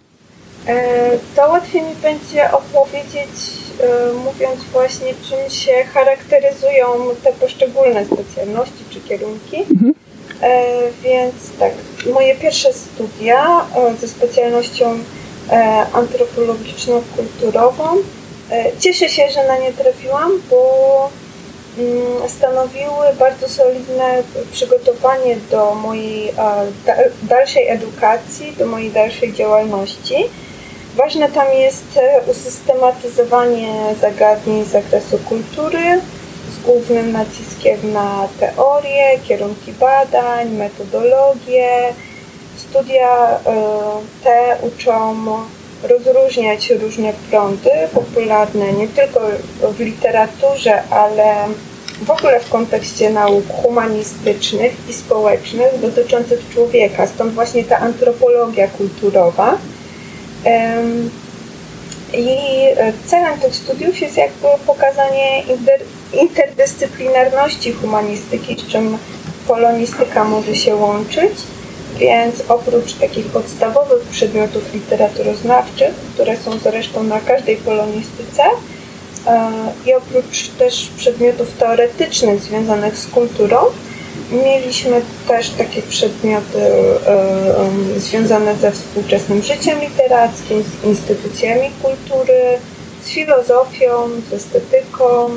E, 0.67 1.11
to 1.37 1.49
łatwiej 1.49 1.83
mi 1.83 1.95
będzie 2.03 2.53
opowiedzieć, 2.53 3.35
e, 3.81 4.13
mówiąc 4.13 4.65
właśnie, 4.73 5.15
czym 5.29 5.51
się 5.51 5.73
charakteryzują 5.95 6.87
te 7.25 7.33
poszczególne 7.33 8.05
specjalności 8.05 8.85
czy 8.91 9.01
kierunki. 9.01 9.57
Mhm. 9.57 9.95
E, 10.43 10.91
więc 11.03 11.35
tak, 11.59 11.73
moje 12.15 12.37
pierwsze 12.37 12.73
studia 12.73 13.67
e, 13.77 13.97
ze 13.97 14.09
specjalnością 14.09 14.99
e, 15.51 15.87
antropologiczno-kulturową. 15.93 17.85
Cieszę 18.81 19.09
się, 19.09 19.31
że 19.31 19.47
na 19.47 19.59
nie 19.59 19.73
trafiłam, 19.73 20.33
bo 20.51 21.11
mm, 21.79 22.29
stanowiły 22.29 23.07
bardzo 23.19 23.49
solidne 23.49 24.23
przygotowanie 24.53 25.37
do 25.51 25.75
mojej 25.75 26.33
dalszej 27.23 27.69
edukacji, 27.69 28.57
do 28.59 28.67
mojej 28.67 28.91
dalszej 28.91 29.33
działalności. 29.33 30.15
Ważne 30.97 31.29
tam 31.29 31.53
jest 31.53 31.99
usystematyzowanie 32.27 33.75
zagadnień 34.01 34.65
z 34.65 34.69
zakresu 34.69 35.19
kultury 35.19 36.01
głównym 36.69 37.13
naciskiem 37.13 37.93
na 37.93 38.29
teorię, 38.41 39.19
kierunki 39.29 39.73
badań, 39.73 40.49
metodologię. 40.49 41.69
Studia 42.57 43.31
e, 43.31 43.39
te 44.25 44.57
uczą 44.63 45.17
rozróżniać 45.83 46.71
różne 46.71 47.13
prądy 47.31 47.71
popularne 47.95 48.73
nie 48.73 48.89
tylko 48.89 49.21
w 49.63 49.81
literaturze, 49.81 50.83
ale 50.91 51.35
w 52.03 52.11
ogóle 52.11 52.41
w 52.41 52.49
kontekście 52.49 53.11
nauk 53.11 53.45
humanistycznych 53.63 54.73
i 54.89 54.93
społecznych 54.93 55.81
dotyczących 55.81 56.49
człowieka. 56.55 57.07
Stąd 57.07 57.35
właśnie 57.35 57.65
ta 57.65 57.79
antropologia 57.79 58.69
kulturowa. 58.69 59.59
I 62.13 62.37
celem 63.07 63.41
tych 63.41 63.57
studiów 63.57 64.01
jest 64.01 64.17
jakby 64.17 64.49
pokazanie 64.67 65.43
interdyscyplinarności 66.13 67.73
humanistyki, 67.73 68.57
z 68.61 68.67
czym 68.67 68.99
polonistyka 69.49 70.25
może 70.25 70.55
się 70.55 70.77
łączyć. 70.77 71.33
Więc 71.99 72.43
oprócz 72.49 72.95
takich 72.95 73.27
podstawowych 73.27 74.03
przedmiotów 74.03 74.75
literaturoznawczych, 74.75 75.95
które 76.15 76.37
są 76.37 76.59
zresztą 76.59 77.03
na 77.03 77.21
każdej 77.21 77.57
polonistyce, 77.57 78.43
e, 79.27 79.51
i 79.87 79.95
oprócz 79.95 80.49
też 80.49 80.91
przedmiotów 80.97 81.53
teoretycznych 81.59 82.41
związanych 82.41 82.99
z 82.99 83.07
kulturą, 83.07 83.59
mieliśmy 84.33 85.03
też 85.29 85.51
takie 85.51 85.83
przedmioty 85.83 86.59
e, 87.07 88.01
związane 88.01 88.57
ze 88.57 88.73
współczesnym 88.73 89.43
życiem 89.43 89.81
literackim, 89.81 90.63
z 90.63 90.85
instytucjami 90.85 91.71
kultury, 91.83 92.59
z 93.03 93.09
filozofią, 93.09 94.09
z 94.31 94.33
estetyką. 94.33 95.31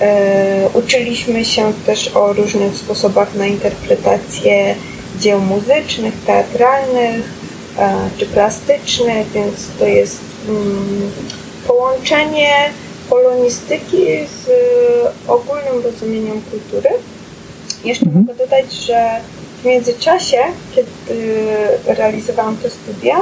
E, 0.00 0.68
uczyliśmy 0.74 1.44
się 1.44 1.72
też 1.86 2.16
o 2.16 2.32
różnych 2.32 2.76
sposobach 2.76 3.34
na 3.34 3.46
interpretację 3.46 4.74
dzieł 5.20 5.40
muzycznych, 5.40 6.14
teatralnych 6.26 7.30
e, 7.78 8.08
czy 8.18 8.26
plastycznych, 8.26 9.32
więc 9.32 9.54
to 9.78 9.86
jest 9.86 10.20
mm, 10.48 11.10
połączenie 11.66 12.70
polonistyki 13.10 14.06
z 14.44 14.50
ogólnym 15.28 15.82
rozumieniem 15.84 16.42
kultury. 16.50 16.88
Jeszcze 17.84 18.06
mhm. 18.06 18.24
mogę 18.24 18.38
dodać, 18.38 18.72
że 18.72 19.20
w 19.62 19.64
międzyczasie, 19.64 20.38
kiedy 20.74 21.44
realizowałam 21.86 22.56
te 22.56 22.70
studia, 22.70 23.16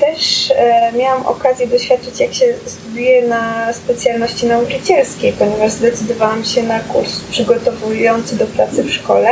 też 0.00 0.50
e, 0.50 0.92
miałam 0.92 1.26
okazję 1.26 1.66
doświadczyć, 1.66 2.20
jak 2.20 2.34
się 2.34 2.54
studiuje 2.66 3.28
na 3.28 3.72
specjalności 3.72 4.46
nauczycielskiej, 4.46 5.32
ponieważ 5.32 5.72
zdecydowałam 5.72 6.44
się 6.44 6.62
na 6.62 6.80
kurs 6.80 7.20
przygotowujący 7.30 8.36
do 8.36 8.46
pracy 8.46 8.84
w 8.84 8.92
szkole 8.92 9.30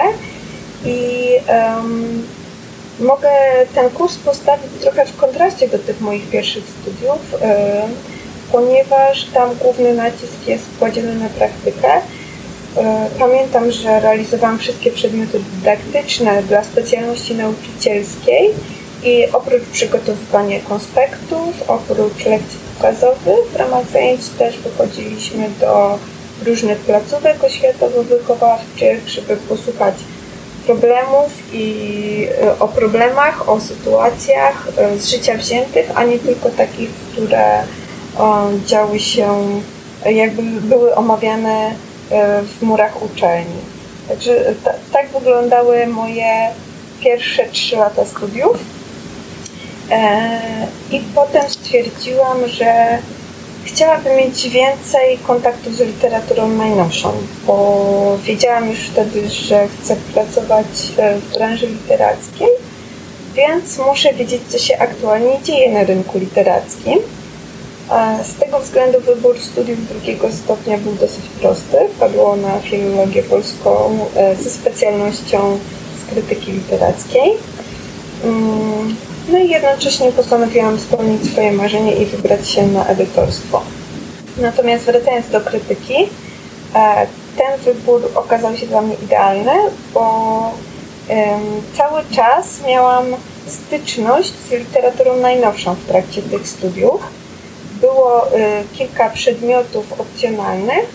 i 0.85 1.29
um, 1.49 2.27
mogę 3.01 3.31
ten 3.75 3.91
kurs 3.91 4.17
postawić 4.17 4.71
trochę 4.81 5.07
w 5.07 5.17
kontraście 5.17 5.69
do 5.69 5.79
tych 5.79 6.01
moich 6.01 6.31
pierwszych 6.31 6.65
studiów, 6.69 7.19
um, 7.33 7.51
ponieważ 8.53 9.25
tam 9.25 9.55
główny 9.55 9.95
nacisk 9.95 10.47
jest 10.47 10.65
kładziony 10.79 11.15
na 11.15 11.29
praktykę. 11.29 11.89
Um, 12.77 12.87
pamiętam, 13.19 13.71
że 13.71 14.01
realizowałam 14.01 14.59
wszystkie 14.59 14.91
przedmioty 14.91 15.41
dydaktyczne 15.59 16.43
dla 16.43 16.65
specjalności 16.65 17.35
nauczycielskiej 17.35 18.55
i 19.07 19.27
oprócz 19.33 19.63
przygotowywania 19.73 20.61
konspektów, 20.61 21.63
oprócz 21.69 22.25
lekcji 22.25 22.59
pokazowych, 22.75 23.51
w 23.53 23.57
ramach 23.57 23.91
zajęć 23.93 24.21
też 24.39 24.59
wychodziliśmy 24.59 25.51
do 25.61 25.99
różnych 26.47 26.79
placówek 26.79 27.39
oświatowo-wychowawczych, 27.43 29.09
żeby 29.09 29.37
posłuchać 29.37 29.95
problemów 30.67 31.33
i 31.53 32.29
e, 32.43 32.59
o 32.59 32.69
problemach, 32.69 33.49
o 33.49 33.61
sytuacjach 33.61 34.69
e, 34.77 34.99
z 34.99 35.09
życia 35.09 35.35
wziętych, 35.35 35.91
a 35.95 36.05
nie 36.05 36.19
tylko 36.19 36.49
takich, 36.51 36.91
które 37.13 37.63
działy 38.67 39.01
się, 39.01 39.61
jakby 40.07 40.43
były 40.43 40.95
omawiane 40.95 41.75
e, 42.11 42.43
w 42.43 42.63
murach 42.63 43.03
uczelni. 43.03 43.61
Także 44.09 44.55
tak 44.93 45.09
wyglądały 45.09 45.87
moje 45.87 46.51
pierwsze 47.01 47.45
trzy 47.53 47.77
lata 47.77 48.05
studiów. 48.05 48.76
I 50.91 51.01
potem 51.15 51.51
stwierdziłam, 51.51 52.49
że 52.49 52.99
Chciałabym 53.67 54.17
mieć 54.17 54.49
więcej 54.49 55.19
kontaktu 55.27 55.73
z 55.73 55.81
literaturą 55.81 56.49
najnowszą, 56.49 57.13
bo 57.47 58.19
wiedziałam 58.25 58.71
już 58.71 58.79
wtedy, 58.79 59.29
że 59.31 59.69
chcę 59.69 59.97
pracować 60.15 60.67
e, 60.97 61.19
w 61.19 61.35
branży 61.35 61.67
literackiej, 61.67 62.49
więc 63.35 63.79
muszę 63.79 64.15
wiedzieć, 64.15 64.43
co 64.49 64.59
się 64.59 64.79
aktualnie 64.79 65.43
dzieje 65.43 65.73
na 65.73 65.85
rynku 65.85 66.19
literackim. 66.19 66.99
Z 68.25 68.41
tego 68.41 68.61
względu 68.61 69.01
wybór 69.01 69.41
studiów 69.41 69.89
drugiego 69.89 70.33
stopnia 70.33 70.79
był 70.79 70.95
dosyć 70.95 71.25
prosty. 71.41 71.77
Padło 72.01 72.37
na 72.37 72.61
filologię 72.61 73.23
polską 73.23 73.99
e, 74.17 74.37
ze 74.37 74.51
specjalnością 74.51 75.59
z 76.03 76.11
krytyki 76.11 76.53
literackiej. 76.53 77.31
No 79.29 79.39
i 79.39 79.49
jednocześnie 79.49 80.13
postanowiłam 80.13 80.81
spełnić 80.81 81.31
swoje 81.33 81.53
marzenie 81.53 81.93
i 81.95 82.07
wybrać 82.07 82.51
się 82.51 82.67
na 82.67 82.87
edytorstwo. 82.87 83.63
Natomiast 84.39 84.85
wracając 84.85 85.29
do 85.29 85.41
krytyki, 85.41 85.95
e, 86.75 87.07
ten 87.37 87.61
wybór 87.65 88.11
okazał 88.15 88.57
się 88.57 88.67
dla 88.67 88.83
mnie 88.83 88.95
idealny, 89.03 89.53
bo 89.95 90.53
cały 91.75 92.03
czas 92.11 92.61
miałam 92.67 93.05
styczność 93.47 94.33
z 94.49 94.51
literaturą 94.51 95.17
najnowszą 95.17 95.75
w 95.75 95.87
trakcie 95.87 96.23
tych 96.23 96.49
studiów. 96.49 97.01
Było 97.81 98.29
y, 98.29 98.33
kilka 98.75 99.11
przedmiotów 99.11 100.01
opcjonalnych, 100.01 100.87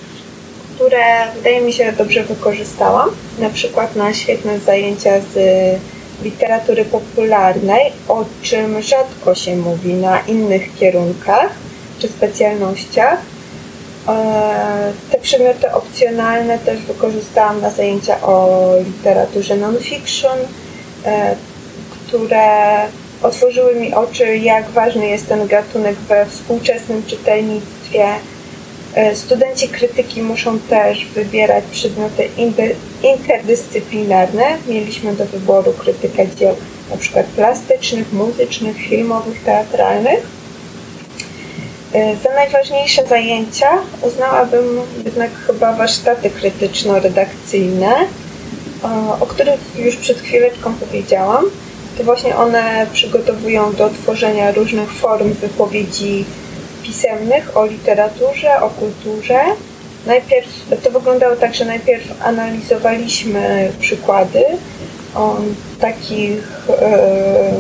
które 0.76 1.04
wydaje 1.36 1.62
mi 1.62 1.74
się 1.74 1.92
dobrze 1.92 2.24
wykorzystałam. 2.24 3.10
Na 3.40 3.50
przykład 3.50 3.96
na 3.96 4.14
świetne 4.14 4.60
zajęcia 4.60 5.12
z 5.34 5.36
literatury 6.22 6.86
popularnej, 6.86 7.92
o 8.08 8.26
czym 8.42 8.82
rzadko 8.82 9.36
się 9.36 9.56
mówi 9.56 9.94
na 9.94 10.20
innych 10.20 10.76
kierunkach 10.76 11.52
czy 12.00 12.08
specjalnościach. 12.08 13.20
E, 14.08 14.94
te 15.12 15.18
przedmioty 15.18 15.72
opcjonalne 15.72 16.60
też 16.60 16.82
wykorzystałam 16.82 17.62
na 17.62 17.70
zajęcia 17.70 18.22
o 18.22 18.68
literaturze 18.86 19.58
non-fiction, 19.58 20.38
e, 21.06 21.36
które 21.92 22.78
otworzyły 23.24 23.76
mi 23.76 23.94
oczy, 23.94 24.38
jak 24.38 24.70
ważny 24.70 25.08
jest 25.08 25.28
ten 25.28 25.48
gatunek 25.48 25.96
we 25.96 26.26
współczesnym 26.26 27.04
czytelnictwie, 27.08 28.06
studenci 29.14 29.68
krytyki 29.68 30.22
muszą 30.22 30.60
też 30.60 31.06
wybierać 31.06 31.64
przedmioty 31.72 32.30
interdyscyplinarne. 33.04 34.44
Mieliśmy 34.68 35.14
do 35.14 35.26
wyboru 35.26 35.74
krytykę 35.74 36.28
dzieł 36.36 36.56
np. 36.90 37.24
plastycznych, 37.36 38.14
muzycznych, 38.14 38.78
filmowych, 38.78 39.44
teatralnych. 39.44 40.20
E, 41.94 42.16
za 42.16 42.30
najważniejsze 42.30 43.08
zajęcia 43.08 43.70
uznałabym 44.02 44.82
jednak 45.06 45.32
chyba 45.48 45.74
warsztaty 45.74 46.30
krytyczno-redakcyjne, 46.30 47.96
o 49.20 49.26
których 49.26 49.60
już 49.76 49.96
przed 49.96 50.22
chwileczką 50.22 50.74
powiedziałam. 50.74 51.46
To 51.98 52.04
właśnie 52.04 52.36
one 52.36 52.88
przygotowują 52.94 53.74
do 53.74 53.90
tworzenia 53.90 54.52
różnych 54.52 54.92
form 54.92 55.34
wypowiedzi 55.34 56.26
pisemnych 56.84 57.58
o 57.58 57.66
literaturze, 57.66 58.62
o 58.62 58.70
kulturze. 58.70 59.40
Najpierw 60.06 60.48
to 60.84 60.92
wyglądało 60.92 61.36
tak, 61.36 61.56
że 61.56 61.66
najpierw 61.66 62.04
analizowaliśmy 62.24 63.72
przykłady 63.80 64.44
o 65.16 65.38
takich 65.80 66.70
e, 66.70 67.52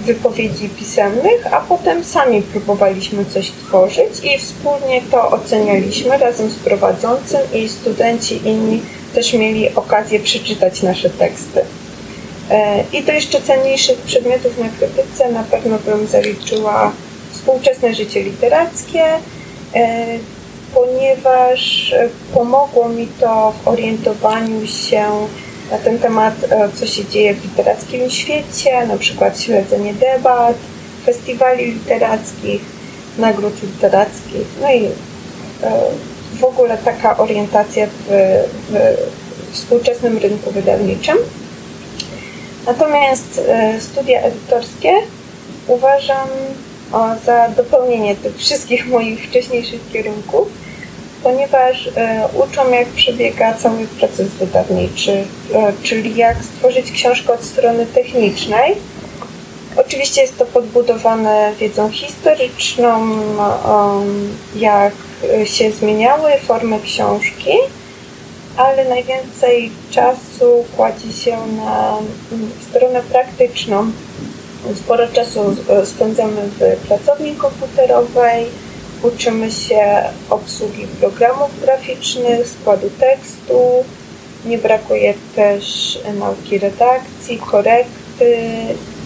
wypowiedzi 0.00 0.68
pisemnych, 0.68 1.46
a 1.54 1.60
potem 1.60 2.04
sami 2.04 2.42
próbowaliśmy 2.42 3.24
coś 3.24 3.50
tworzyć 3.50 4.10
i 4.22 4.38
wspólnie 4.38 5.02
to 5.10 5.30
ocenialiśmy 5.30 6.18
razem 6.18 6.50
z 6.50 6.54
prowadzącym 6.54 7.40
i 7.54 7.68
studenci 7.68 8.48
inni 8.48 8.82
też 9.14 9.32
mieli 9.32 9.74
okazję 9.74 10.20
przeczytać 10.20 10.82
nasze 10.82 11.10
teksty. 11.10 11.60
E, 12.50 12.84
I 12.92 13.02
do 13.02 13.12
jeszcze 13.12 13.42
cenniejszych 13.42 13.98
przedmiotów 13.98 14.58
na 14.58 14.68
krytyce 14.68 15.32
na 15.32 15.42
pewno 15.42 15.78
bym 15.78 16.06
zaliczyła 16.06 16.92
współczesne 17.44 17.94
życie 17.94 18.22
literackie, 18.22 19.04
e, 19.74 20.06
ponieważ 20.74 21.94
pomogło 22.34 22.88
mi 22.88 23.08
to 23.20 23.52
w 23.64 23.68
orientowaniu 23.68 24.66
się 24.66 25.04
na 25.70 25.78
ten 25.78 25.98
temat, 25.98 26.34
co 26.74 26.86
się 26.86 27.04
dzieje 27.04 27.34
w 27.34 27.44
literackim 27.44 28.10
świecie, 28.10 28.86
na 28.86 28.96
przykład 28.96 29.40
śledzenie 29.40 29.94
debat, 29.94 30.56
festiwali 31.06 31.64
literackich, 31.64 32.62
nagród 33.18 33.62
literackich, 33.62 34.46
no 34.60 34.72
i 34.72 34.88
w 36.40 36.44
ogóle 36.44 36.78
taka 36.78 37.16
orientacja 37.16 37.86
w, 37.86 38.08
w 38.70 39.54
współczesnym 39.54 40.18
rynku 40.18 40.50
wydawniczym. 40.50 41.16
Natomiast 42.66 43.40
e, 43.48 43.80
studia 43.80 44.20
edytorskie 44.20 44.92
uważam 45.66 46.28
za 47.24 47.48
dopełnienie 47.48 48.16
tych 48.16 48.36
wszystkich 48.36 48.86
moich 48.86 49.28
wcześniejszych 49.28 49.80
kierunków, 49.92 50.48
ponieważ 51.22 51.88
e, 51.96 52.28
uczą, 52.34 52.70
jak 52.70 52.88
przebiega 52.88 53.54
cały 53.54 53.86
proces 53.86 54.28
wydawniczy, 54.28 55.12
e, 55.12 55.72
czyli 55.82 56.16
jak 56.16 56.36
stworzyć 56.44 56.92
książkę 56.92 57.32
od 57.32 57.44
strony 57.44 57.86
technicznej. 57.86 58.74
Oczywiście 59.76 60.20
jest 60.20 60.38
to 60.38 60.46
podbudowane 60.46 61.52
wiedzą 61.60 61.90
historyczną, 61.90 63.16
jak 64.56 64.92
się 65.44 65.70
zmieniały 65.70 66.30
formy 66.46 66.80
książki, 66.80 67.50
ale 68.56 68.84
najwięcej 68.84 69.70
czasu 69.90 70.64
kładzie 70.76 71.12
się 71.12 71.36
na 71.56 71.98
stronę 72.70 73.02
praktyczną. 73.02 73.90
Sporo 74.74 75.08
czasu 75.08 75.56
spędzamy 75.84 76.40
w 76.58 76.86
pracowni 76.86 77.34
komputerowej, 77.34 78.46
uczymy 79.02 79.52
się 79.52 80.02
obsługi 80.30 80.86
programów 81.00 81.60
graficznych, 81.60 82.48
składu 82.48 82.90
tekstu, 83.00 83.84
nie 84.44 84.58
brakuje 84.58 85.14
też 85.36 85.98
nauki 86.18 86.58
redakcji, 86.58 87.38
korekty. 87.38 88.36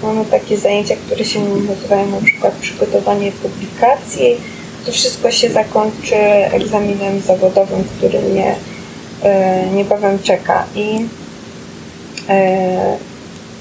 Mamy 0.03 0.25
takie 0.25 0.57
zajęcia, 0.57 0.95
które 1.07 1.25
się 1.25 1.41
nazywają 1.45 2.11
na 2.11 2.21
przykład 2.27 2.55
przygotowanie 2.55 3.33
publikacji. 3.33 4.37
To 4.87 4.93
wszystko 4.93 5.31
się 5.31 5.51
zakończy 5.51 6.17
egzaminem 6.53 7.21
zawodowym, 7.21 7.85
który 7.99 8.21
mnie 8.21 8.57
E, 9.23 9.67
niebawem 9.75 10.19
czeka. 10.19 10.65
I 10.75 11.07
e, 12.29 12.97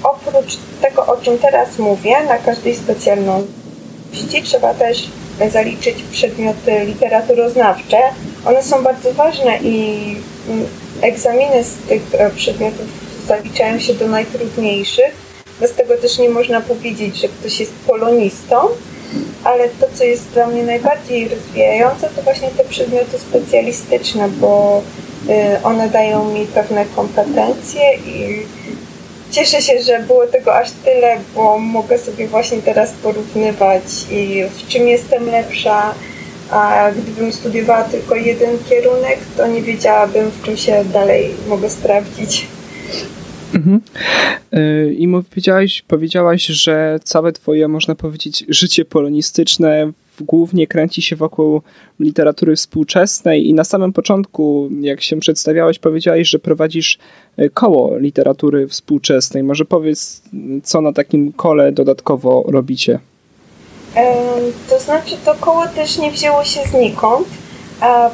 oprócz 0.03 0.57
tego, 0.81 1.05
o 1.05 1.17
czym 1.17 1.37
teraz 1.37 1.79
mówię, 1.79 2.15
na 2.27 2.37
każdej 2.37 2.75
specjalności 2.75 4.43
trzeba 4.43 4.73
też 4.73 5.07
zaliczyć 5.51 5.95
przedmioty 6.11 6.85
literaturoznawcze. 6.85 7.97
One 8.45 8.63
są 8.63 8.83
bardzo 8.83 9.13
ważne 9.13 9.57
i 9.57 10.01
mm, 10.49 10.67
egzaminy 11.01 11.63
z 11.63 11.75
tych 11.75 12.01
e, 12.13 12.29
przedmiotów 12.29 12.85
zaliczają 13.27 13.79
się 13.79 13.93
do 13.93 14.07
najtrudniejszych. 14.07 15.27
Bez 15.59 15.73
tego 15.73 15.97
też 15.97 16.17
nie 16.19 16.29
można 16.29 16.61
powiedzieć, 16.61 17.15
że 17.15 17.27
ktoś 17.27 17.59
jest 17.59 17.73
polonistą, 17.87 18.55
ale 19.43 19.69
to, 19.69 19.87
co 19.93 20.03
jest 20.03 20.29
dla 20.29 20.47
mnie 20.47 20.63
najbardziej 20.63 21.27
rozwijające, 21.27 22.09
to 22.15 22.21
właśnie 22.21 22.49
te 22.49 22.63
przedmioty 22.63 23.19
specjalistyczne, 23.19 24.29
bo 24.29 24.81
Y, 25.29 25.63
one 25.63 25.89
dają 25.89 26.33
mi 26.33 26.45
pewne 26.45 26.85
kompetencje 26.85 27.81
i 28.05 28.45
cieszę 29.37 29.61
się, 29.61 29.81
że 29.81 29.99
było 29.99 30.27
tego 30.27 30.55
aż 30.55 30.71
tyle, 30.71 31.17
bo 31.35 31.59
mogę 31.59 31.97
sobie 31.97 32.27
właśnie 32.27 32.61
teraz 32.61 32.91
porównywać 33.03 33.83
i 34.11 34.43
w 34.43 34.67
czym 34.67 34.87
jestem 34.87 35.25
lepsza. 35.25 35.93
A 36.51 36.91
gdybym 36.91 37.33
studiowała 37.33 37.83
tylko 37.83 38.15
jeden 38.15 38.57
kierunek, 38.69 39.19
to 39.37 39.47
nie 39.47 39.61
wiedziałabym, 39.61 40.31
w 40.31 40.45
czym 40.45 40.57
się 40.57 40.85
dalej 40.93 41.29
mogę 41.47 41.69
sprawdzić. 41.69 42.47
Mhm. 43.55 43.81
Y, 44.53 44.95
I 44.97 45.07
powiedziałaś, 45.29 45.83
powiedziałaś, 45.87 46.45
że 46.45 46.99
całe 47.03 47.31
twoje, 47.31 47.67
można 47.67 47.95
powiedzieć, 47.95 48.45
życie 48.49 48.85
polonistyczne 48.85 49.91
głównie 50.21 50.67
kręci 50.67 51.01
się 51.01 51.15
wokół 51.15 51.61
literatury 51.99 52.55
współczesnej 52.55 53.47
i 53.47 53.53
na 53.53 53.63
samym 53.63 53.93
początku, 53.93 54.69
jak 54.81 55.01
się 55.01 55.19
przedstawiałeś, 55.19 55.79
powiedziałeś, 55.79 56.29
że 56.29 56.39
prowadzisz 56.39 56.97
e, 57.37 57.49
koło 57.49 57.97
literatury 57.97 58.67
współczesnej. 58.67 59.43
Może 59.43 59.65
powiedz, 59.65 60.21
co 60.63 60.81
na 60.81 60.93
takim 60.93 61.33
kole 61.33 61.71
dodatkowo 61.71 62.43
robicie? 62.47 62.99
To 64.69 64.79
znaczy, 64.79 65.15
to 65.25 65.35
koło 65.35 65.67
też 65.67 65.97
nie 65.97 66.11
wzięło 66.11 66.43
się 66.43 66.59
znikąd, 66.71 67.27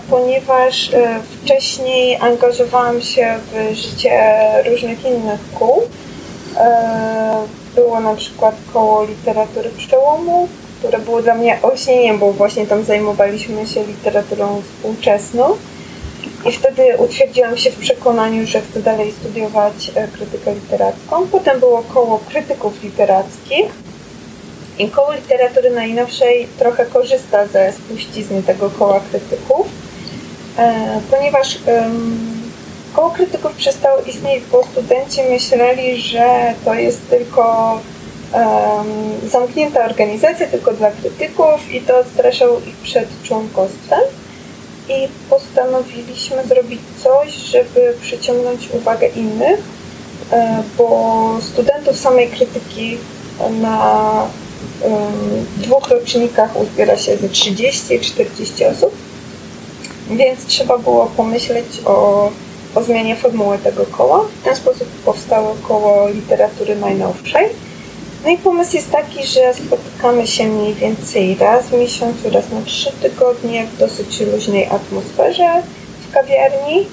ponieważ 0.10 0.94
e, 0.94 1.20
wcześniej 1.42 2.16
angażowałam 2.16 3.02
się 3.02 3.36
w 3.52 3.76
życie 3.76 4.22
różnych 4.72 5.06
innych 5.06 5.39
kół. 5.60 5.82
E, 6.58 7.46
było 7.76 8.00
na 8.00 8.16
przykład 8.16 8.56
koło 8.74 9.06
literatury 9.06 9.70
przełomu, 9.78 10.48
które 10.84 11.00
było 11.00 11.22
dla 11.22 11.36
mnie 11.36 11.60
olśnieniem, 11.62 12.19
bo 12.19 12.32
właśnie 12.32 12.67
tam 12.67 12.84
zajmowaliśmy 12.84 13.67
się 13.67 13.84
literaturą 13.84 14.62
współczesną. 14.62 15.56
I 16.46 16.52
wtedy 16.52 16.98
utwierdziłam 16.98 17.58
się 17.58 17.72
w 17.72 17.76
przekonaniu, 17.76 18.46
że 18.48 18.62
chcę 18.62 18.82
dalej 18.82 19.12
studiować 19.12 19.91
e, 19.96 20.08
krytykę 20.08 20.54
literacką. 20.54 21.28
Potem 21.32 21.60
było 21.60 21.84
koło 21.93 22.19
krytyków 22.30 22.84
literackich. 22.84 23.65
I 24.80 24.89
koło 24.89 25.13
literatury 25.13 25.69
najnowszej 25.72 26.48
trochę 26.60 26.86
korzysta 26.86 27.48
ze 27.48 27.72
spuścizny 27.72 28.43
tego 28.43 28.69
koła 28.69 29.00
krytyków, 29.12 29.67
e, 30.58 31.02
ponieważ 31.12 31.60
koło 32.93 33.10
krytyków 33.10 33.54
przestało 33.54 34.02
istnieć, 34.02 34.43
bo 34.52 34.63
studenci 34.63 35.22
myśleli, 35.24 36.02
że 36.02 36.54
to 36.65 36.74
jest 36.74 37.10
tylko 37.10 37.80
zamknięta 39.32 39.86
organizacja 39.86 40.48
tylko 40.48 40.74
dla 40.74 40.91
krytyków 40.91 41.74
i 41.74 41.82
to 41.82 42.00
odstraszał 42.00 42.60
ich 42.67 42.76
przed 42.76 43.24
członkostwem. 43.24 44.02
I 44.89 45.08
postanowiliśmy 45.30 46.43
zrobić 46.48 46.82
coś, 47.04 47.34
żeby 47.34 47.93
przyciągnąć 48.02 48.69
uwagę 48.74 49.08
innych, 49.08 49.60
e, 50.32 50.63
bo 50.78 51.38
studentów 51.41 51.98
samej 51.98 52.28
krytyki 52.28 52.98
na 53.62 54.04
dwóch 55.58 55.88
rocznikach 55.88 56.62
uzbiera 56.62 56.98
się 56.98 57.17
ze 57.17 57.30
30-40 57.30 58.65
osób, 58.72 58.96
więc 60.10 60.46
trzeba 60.46 60.78
było 60.78 61.06
pomyśleć 61.17 61.65
o, 61.86 62.30
o 62.76 62.84
zmianie 62.84 63.15
formuły 63.15 63.58
tego 63.58 63.86
koła. 63.86 64.26
W 64.41 64.43
ten 64.43 64.56
sposób 64.56 64.88
powstało 65.06 65.56
koło 65.67 66.10
literatury 66.10 66.76
najnowszej 66.76 67.50
no 68.23 68.29
i 68.29 68.38
pomysł 68.38 68.75
jest 68.75 68.91
taki, 68.91 69.27
że 69.27 69.53
spotykamy 69.53 70.27
się 70.27 70.47
mniej 70.47 70.73
więcej 70.73 71.36
raz 71.36 71.65
w 71.65 71.73
miesiącu, 71.73 72.29
raz 72.29 72.49
na 72.49 72.62
trzy 72.62 72.91
tygodnie 73.01 73.65
w 73.67 73.77
dosyć 73.77 74.21
luźnej 74.21 74.65
atmosferze 74.65 75.62
w 76.09 76.13
kawiarni 76.13 76.88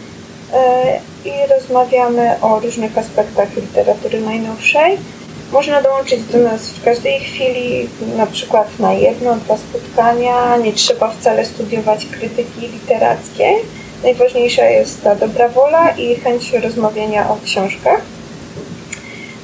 e, 0.53 1.01
i 1.25 1.33
rozmawiamy 1.51 2.41
o 2.41 2.61
różnych 2.61 2.99
aspektach 2.99 3.57
literatury 3.57 4.21
najnowszej. 4.21 4.99
Można 5.53 5.83
dołączyć 5.83 6.23
do 6.23 6.39
nas 6.39 6.69
w 6.69 6.85
każdej 6.85 7.21
chwili, 7.21 7.89
na 8.17 8.27
przykład 8.27 8.79
na 8.79 8.93
jedno, 8.93 9.37
dwa 9.37 9.57
spotkania. 9.57 10.57
Nie 10.57 10.73
trzeba 10.73 11.11
wcale 11.11 11.45
studiować 11.45 12.07
krytyki 12.07 12.61
literackiej. 12.61 13.57
Najważniejsza 14.03 14.65
jest 14.65 15.03
ta 15.03 15.15
dobra 15.15 15.49
wola 15.49 15.91
i 15.91 16.15
chęć 16.15 16.53
rozmawiania 16.53 17.31
o 17.31 17.37
książkach. 17.45 18.01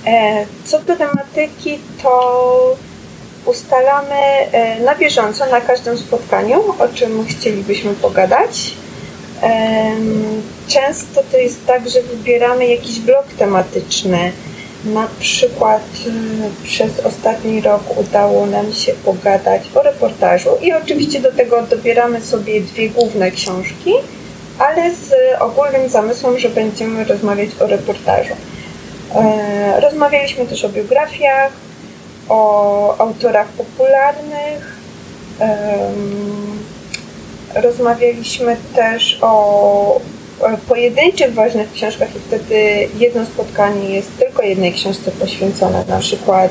E, 0.06 0.46
co 0.64 0.78
do 0.78 0.96
tematyki, 0.96 1.78
to 2.02 2.76
ustalamy 3.44 4.14
e, 4.14 4.80
na 4.80 4.94
bieżąco 4.94 5.46
na 5.46 5.60
każdym 5.60 5.98
spotkaniu, 5.98 6.74
o 6.78 6.88
czym 6.94 7.26
chcielibyśmy 7.26 7.94
pogadać. 7.94 8.76
Często 10.68 11.22
to 11.32 11.36
jest 11.36 11.66
tak, 11.66 11.88
że 11.88 12.02
wybieramy 12.02 12.66
jakiś 12.66 12.98
blok 12.98 13.24
tematyczny. 13.38 14.32
Na 14.84 15.08
przykład 15.20 15.82
przez 16.62 17.00
ostatni 17.00 17.60
rok 17.60 17.82
udało 17.98 18.46
nam 18.46 18.72
się 18.72 18.92
pogadać 18.92 19.62
o 19.74 19.82
reportażu 19.82 20.50
i 20.62 20.72
oczywiście 20.72 21.20
do 21.20 21.32
tego 21.32 21.62
dobieramy 21.62 22.20
sobie 22.20 22.60
dwie 22.60 22.88
główne 22.88 23.30
książki, 23.30 23.92
ale 24.58 24.94
z 24.94 25.12
ogólnym 25.40 25.88
zamysłem, 25.88 26.38
że 26.38 26.48
będziemy 26.48 27.04
rozmawiać 27.04 27.50
o 27.60 27.66
reportażu. 27.66 28.34
E, 29.14 29.80
rozmawialiśmy 29.80 30.46
też 30.46 30.64
o 30.64 30.68
biografiach, 30.68 31.52
o 32.28 32.98
autorach 32.98 33.48
popularnych. 33.48 34.76
Rozmawialiśmy 37.54 38.56
też 38.74 39.18
o 39.20 40.00
pojedynczych 40.68 41.34
ważnych 41.34 41.72
książkach 41.72 42.16
i 42.16 42.18
wtedy 42.18 42.88
jedno 42.98 43.26
spotkanie 43.26 43.90
jest 43.90 44.18
tylko 44.18 44.42
jednej 44.42 44.72
książce 44.72 45.10
poświęcone, 45.10 45.84
na 45.88 45.98
przykład 45.98 46.50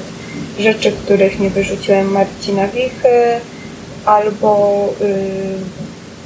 rzeczy, 0.60 0.92
których 0.92 1.40
nie 1.40 1.50
wyrzuciłem 1.50 2.12
Marcina 2.12 2.68
Wichy, 2.68 3.40
albo 4.06 4.80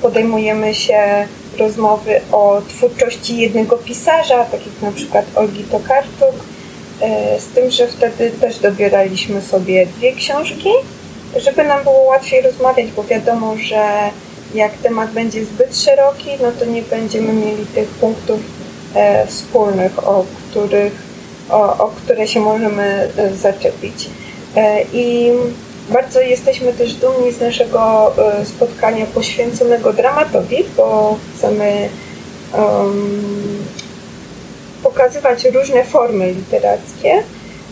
podejmujemy 0.01 0.75
się 0.75 1.27
rozmowy 1.59 2.21
o 2.31 2.61
twórczości 2.67 3.37
jednego 3.37 3.77
pisarza, 3.77 4.45
tak 4.45 4.59
jak 4.65 4.81
na 4.81 4.91
przykład 4.91 5.25
Olgi 5.35 5.63
Tokarczuk, 5.63 6.35
z 7.39 7.47
tym, 7.55 7.71
że 7.71 7.87
wtedy 7.87 8.31
też 8.31 8.59
dobieraliśmy 8.59 9.41
sobie 9.41 9.85
dwie 9.85 10.13
książki, 10.13 10.69
żeby 11.35 11.63
nam 11.63 11.83
było 11.83 11.99
łatwiej 11.99 12.41
rozmawiać, 12.41 12.91
bo 12.91 13.03
wiadomo, 13.03 13.55
że 13.57 14.11
jak 14.53 14.77
temat 14.77 15.11
będzie 15.11 15.45
zbyt 15.45 15.77
szeroki, 15.77 16.29
no 16.41 16.51
to 16.51 16.65
nie 16.65 16.81
będziemy 16.81 17.33
mieli 17.33 17.65
tych 17.65 17.87
punktów 17.87 18.39
e, 18.95 19.27
wspólnych, 19.27 20.07
o, 20.07 20.25
których, 20.49 20.93
o, 21.49 21.77
o 21.77 21.87
które 21.87 22.27
się 22.27 22.39
możemy 22.39 23.09
e, 23.17 23.35
zaczepić. 23.35 24.09
E, 24.55 24.83
I 24.93 25.31
bardzo 25.89 26.21
jesteśmy 26.21 26.73
też 26.73 26.93
dumni 26.93 27.31
z 27.31 27.39
naszego 27.39 28.13
e, 28.17 28.45
spotkania 28.45 29.05
poświęconego 29.05 29.93
dramatowi, 29.93 30.63
bo 30.77 31.17
chcemy 31.35 31.89
um, 32.57 33.63
pokazywać 34.83 35.45
różne 35.45 35.83
formy 35.83 36.33
literackie. 36.33 37.23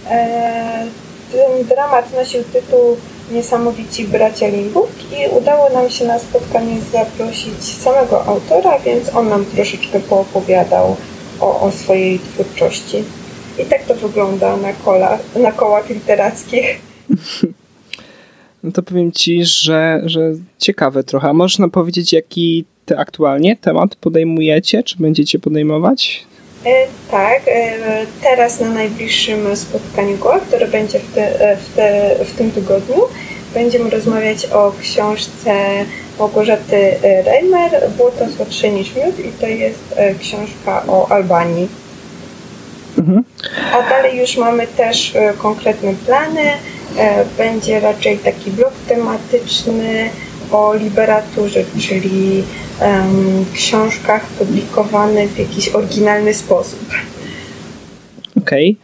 E, 0.10 0.86
ten 1.32 1.68
dramat 1.68 2.14
nosił 2.14 2.44
tytuł 2.44 2.98
Niesamowici 3.32 4.08
bracia 4.08 4.48
Limbuk 4.48 4.90
i 5.12 5.38
udało 5.38 5.70
nam 5.70 5.90
się 5.90 6.06
na 6.06 6.20
spotkanie 6.20 6.78
zaprosić 6.94 7.64
samego 7.64 8.26
autora, 8.26 8.80
więc 8.80 9.16
on 9.16 9.30
nam 9.30 9.46
troszeczkę 9.46 10.00
poopowiadał 10.00 10.96
o, 11.40 11.62
o 11.62 11.72
swojej 11.72 12.20
twórczości. 12.20 13.04
I 13.60 13.66
tak 13.66 13.84
to 13.84 13.96
wygląda 13.96 14.58
na, 14.58 14.74
kola, 14.74 15.18
na 15.36 15.52
kołach 15.52 15.90
literackich. 15.90 16.80
No 18.64 18.72
to 18.72 18.84
powiem 18.84 19.12
Ci, 19.12 19.46
że, 19.46 20.02
że 20.06 20.32
ciekawe 20.58 21.04
trochę. 21.04 21.30
A 21.30 21.34
można 21.34 21.70
powiedzieć, 21.70 22.14
jaki 22.14 22.66
te 22.86 23.00
aktualnie 23.00 23.58
temat 23.58 23.96
podejmujecie, 23.96 24.84
czy 24.84 24.98
będziecie 25.00 25.40
podejmować? 25.40 26.26
E, 26.66 26.88
tak, 27.12 27.42
e, 27.48 28.06
teraz 28.24 28.60
na 28.60 28.70
najbliższym 28.70 29.56
spotkaniu 29.56 30.18
GOA, 30.18 30.40
które 30.40 30.68
będzie 30.68 31.00
w, 31.00 31.14
te, 31.14 31.52
e, 31.52 31.58
w, 31.58 31.76
te, 31.76 32.16
w 32.26 32.38
tym 32.38 32.52
tygodniu, 32.52 32.96
będziemy 33.54 33.90
rozmawiać 33.90 34.46
o 34.46 34.74
książce 34.82 35.54
Małgorzaty 36.20 36.96
Reimer, 37.26 37.90
Błoto 37.98 38.26
słodsze 38.38 38.72
niż 38.72 38.96
miód 38.96 39.20
i 39.20 39.32
to 39.42 39.48
jest 39.48 39.96
książka 40.20 40.84
o 40.88 41.12
Albanii. 41.12 41.68
Mhm. 42.98 43.24
A 43.74 43.90
dalej 43.90 44.20
już 44.20 44.38
mamy 44.38 44.68
też 44.68 45.14
konkretne 45.38 45.94
plany. 46.06 46.42
Będzie 47.38 47.80
raczej 47.80 48.18
taki 48.18 48.52
blok 48.52 48.74
tematyczny 48.88 50.10
o 50.52 50.76
literaturze, 50.76 51.64
czyli 51.80 52.44
um, 52.82 53.46
książkach 53.54 54.26
publikowanych 54.26 55.30
w 55.30 55.40
jakiś 55.40 55.70
oryginalny 55.70 56.34
sposób. 56.34 56.80
Okej. 58.38 58.78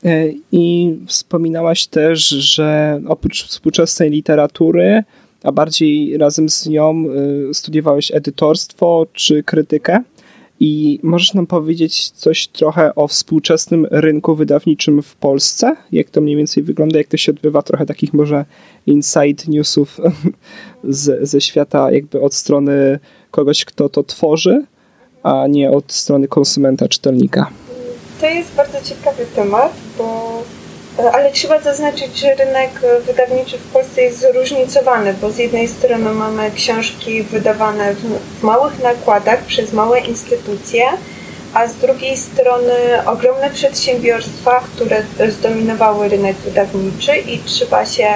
Okay. 0.00 0.12
E, 0.12 0.26
I 0.52 0.94
wspominałaś 1.06 1.86
też, 1.86 2.28
że 2.28 3.00
oprócz 3.08 3.44
współczesnej 3.44 4.10
literatury, 4.10 5.02
a 5.42 5.52
bardziej 5.52 6.18
razem 6.18 6.48
z 6.48 6.66
nią 6.66 7.04
e, 7.50 7.54
studiowałeś 7.54 8.10
edytorstwo 8.14 9.06
czy 9.12 9.42
krytykę. 9.42 10.02
I 10.60 11.00
możesz 11.02 11.34
nam 11.34 11.46
powiedzieć 11.46 12.10
coś 12.10 12.48
trochę 12.48 12.94
o 12.94 13.08
współczesnym 13.08 13.86
rynku 13.90 14.34
wydawniczym 14.34 15.02
w 15.02 15.16
Polsce? 15.16 15.76
Jak 15.92 16.10
to 16.10 16.20
mniej 16.20 16.36
więcej 16.36 16.62
wygląda? 16.62 16.98
Jak 16.98 17.06
to 17.08 17.16
się 17.16 17.32
odbywa? 17.32 17.62
Trochę 17.62 17.86
takich 17.86 18.14
może 18.14 18.44
inside 18.86 19.44
newsów 19.48 20.00
z, 20.84 21.28
ze 21.28 21.40
świata 21.40 21.92
jakby 21.92 22.20
od 22.20 22.34
strony 22.34 22.98
kogoś, 23.30 23.64
kto 23.64 23.88
to 23.88 24.02
tworzy, 24.02 24.64
a 25.22 25.46
nie 25.46 25.70
od 25.70 25.92
strony 25.92 26.28
konsumenta, 26.28 26.88
czytelnika. 26.88 27.50
To 28.20 28.26
jest 28.26 28.54
bardzo 28.54 28.78
ciekawy 28.84 29.26
temat, 29.34 29.72
bo 29.98 30.42
ale 31.12 31.32
trzeba 31.32 31.60
zaznaczyć, 31.60 32.18
że 32.18 32.34
rynek 32.34 32.70
wydawniczy 33.06 33.58
w 33.58 33.72
Polsce 33.72 34.02
jest 34.02 34.18
zróżnicowany, 34.20 35.14
bo 35.14 35.30
z 35.30 35.38
jednej 35.38 35.68
strony 35.68 36.10
mamy 36.10 36.50
książki 36.50 37.22
wydawane 37.22 37.94
w 38.40 38.42
małych 38.42 38.82
nakładach 38.82 39.44
przez 39.44 39.72
małe 39.72 40.00
instytucje, 40.00 40.84
a 41.54 41.68
z 41.68 41.74
drugiej 41.74 42.16
strony 42.16 42.74
ogromne 43.06 43.50
przedsiębiorstwa, 43.50 44.60
które 44.74 45.02
zdominowały 45.30 46.08
rynek 46.08 46.36
wydawniczy 46.36 47.16
i 47.16 47.38
trzeba 47.38 47.86
się 47.86 48.08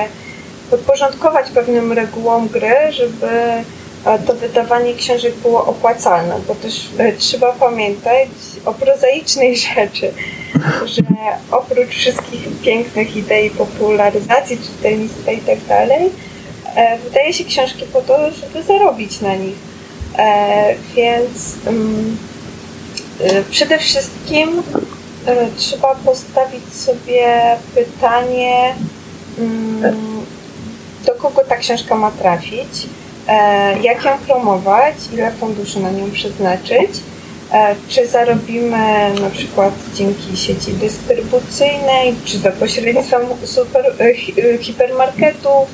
podporządkować 0.71 1.51
pewnym 1.51 1.93
regułom 1.93 2.49
gry, 2.49 2.77
żeby 2.91 3.29
to 4.27 4.35
wydawanie 4.35 4.95
książek 4.95 5.35
było 5.35 5.67
opłacalne, 5.67 6.41
bo 6.49 6.55
też 6.55 6.89
e, 6.99 7.13
trzeba 7.13 7.53
pamiętać 7.53 8.29
o 8.65 8.75
prozaicznej 8.75 9.57
rzeczy, 9.75 10.13
że 10.85 11.03
oprócz 11.51 11.91
wszystkich 11.91 12.61
pięknych 12.63 13.17
idei 13.17 13.51
popularyzacji 13.51 14.59
czytelnictwa 14.59 15.33
i 15.33 15.39
tak 15.39 15.65
dalej, 15.65 16.11
e, 16.77 16.99
wydaje 16.99 17.33
się 17.33 17.45
książki 17.45 17.85
po 17.93 18.01
to, 18.03 18.31
żeby 18.31 18.63
zarobić 18.63 19.21
na 19.21 19.35
nich. 19.35 19.57
E, 20.19 20.75
więc 20.97 21.55
mm, 21.67 22.17
przede 23.51 23.79
wszystkim 23.79 24.63
trzeba 25.57 25.95
postawić 25.95 26.75
sobie 26.75 27.57
pytanie, 27.75 28.75
mm, 29.39 29.83
do 31.07 31.15
kogo 31.15 31.45
ta 31.49 31.57
książka 31.57 31.95
ma 31.95 32.11
trafić 32.11 32.87
jak 33.83 34.05
ją 34.05 34.19
promować, 34.27 34.95
ile 35.13 35.33
funduszy 35.33 35.81
na 35.81 35.91
nią 35.91 36.11
przeznaczyć, 36.11 36.91
e, 37.53 37.75
czy 37.89 38.07
zarobimy 38.07 39.15
na 39.21 39.31
przykład 39.31 39.75
dzięki 39.95 40.37
sieci 40.37 40.73
dystrybucyjnej, 40.73 42.15
czy 42.25 42.39
za 42.39 42.51
pośrednictwem 42.51 43.23
super, 43.45 43.85
e, 43.99 44.59
hipermarketów, 44.59 45.69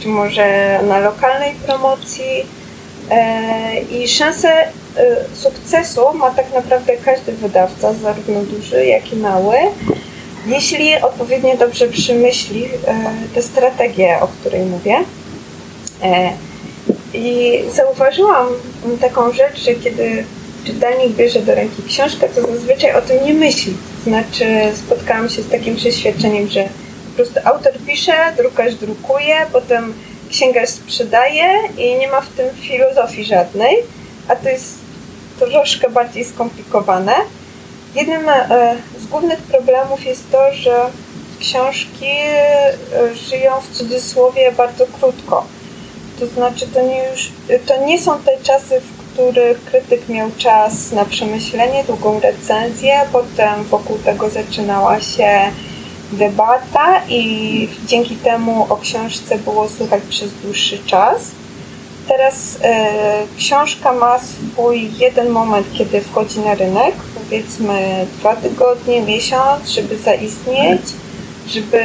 czy 0.00 0.08
może 0.08 0.80
na 0.88 0.98
lokalnej 0.98 1.54
promocji. 1.54 2.64
I 3.90 4.08
szansę 4.08 4.48
sukcesu 5.34 6.00
ma 6.14 6.30
tak 6.30 6.54
naprawdę 6.54 6.92
każdy 7.04 7.32
wydawca, 7.32 7.92
zarówno 7.92 8.40
duży, 8.40 8.86
jak 8.86 9.12
i 9.12 9.16
mały, 9.16 9.56
jeśli 10.46 10.96
odpowiednio 10.96 11.56
dobrze 11.56 11.88
przemyśli 11.88 12.68
tę 13.34 13.42
strategię, 13.42 14.20
o 14.20 14.28
której 14.28 14.62
mówię. 14.62 14.96
I 17.14 17.58
zauważyłam 17.72 18.48
taką 19.00 19.32
rzecz, 19.32 19.60
że 19.64 19.74
kiedy 19.74 20.24
czytelnik 20.64 21.16
bierze 21.16 21.40
do 21.40 21.54
ręki 21.54 21.82
książkę, 21.82 22.28
to 22.28 22.52
zazwyczaj 22.52 22.94
o 22.94 23.02
tym 23.02 23.24
nie 23.24 23.34
myśli. 23.34 23.74
Znaczy, 24.04 24.46
spotkałam 24.74 25.28
się 25.28 25.42
z 25.42 25.48
takim 25.48 25.76
przeświadczeniem, 25.76 26.48
że 26.48 26.64
po 27.06 27.16
prostu 27.16 27.40
autor 27.44 27.72
pisze, 27.86 28.12
drukarz 28.36 28.74
drukuje, 28.74 29.46
potem 29.52 29.94
księgarz 30.30 30.68
sprzedaje 30.68 31.44
i 31.78 31.94
nie 31.96 32.08
ma 32.08 32.20
w 32.20 32.28
tym 32.28 32.46
filozofii 32.54 33.24
żadnej, 33.24 33.76
a 34.28 34.36
to 34.36 34.48
jest 34.48 34.74
troszkę 35.38 35.90
bardziej 35.90 36.24
skomplikowane. 36.24 37.14
Jednym 37.94 38.28
e, 38.28 38.76
z 38.98 39.06
głównych 39.06 39.38
problemów 39.38 40.06
jest 40.06 40.30
to, 40.30 40.54
że 40.54 40.90
książki 41.40 42.10
e, 42.10 42.74
żyją 43.30 43.52
w 43.60 43.76
cudzysłowie 43.76 44.52
bardzo 44.52 44.86
krótko 44.86 45.46
to 46.20 46.26
znaczy, 46.26 46.66
to 46.66 46.82
nie, 46.82 47.08
już, 47.10 47.32
to 47.66 47.86
nie 47.86 48.00
są 48.00 48.18
te 48.18 48.38
czasy, 48.42 48.80
w 48.80 49.12
których 49.12 49.64
krytyk 49.64 50.08
miał 50.08 50.30
czas 50.38 50.92
na 50.92 51.04
przemyślenie, 51.04 51.84
długą 51.84 52.20
recenzję, 52.20 53.00
potem 53.12 53.64
wokół 53.64 53.98
tego 53.98 54.30
zaczynała 54.30 55.00
się 55.00 55.40
debata 56.12 57.02
i 57.08 57.68
dzięki 57.86 58.16
temu 58.16 58.66
o 58.68 58.76
książce 58.76 59.38
było 59.38 59.68
słychać 59.68 60.02
przez 60.08 60.30
dłuższy 60.32 60.78
czas. 60.78 61.30
Teraz 62.08 62.58
e, 62.62 62.86
książka 63.38 63.92
ma 63.92 64.18
swój 64.18 64.90
jeden 64.98 65.28
moment, 65.28 65.66
kiedy 65.78 66.00
wchodzi 66.00 66.40
na 66.40 66.54
rynek, 66.54 66.94
powiedzmy 67.14 68.06
dwa 68.18 68.36
tygodnie, 68.36 69.02
miesiąc, 69.02 69.68
żeby 69.68 69.98
zaistnieć, 69.98 70.82
żeby 71.48 71.80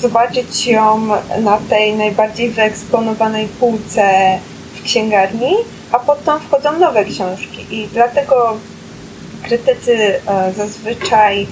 zobaczyć 0.00 0.66
ją 0.66 1.06
na 1.40 1.58
tej 1.70 1.96
najbardziej 1.96 2.50
wyeksponowanej 2.50 3.46
półce 3.46 4.38
w 4.74 4.82
księgarni, 4.82 5.54
a 5.92 5.98
potem 5.98 6.40
wchodzą 6.40 6.78
nowe 6.78 7.04
książki 7.04 7.66
i 7.70 7.88
dlatego 7.92 8.56
krytycy 9.42 10.20
e, 10.26 10.52
zazwyczaj 10.56 11.46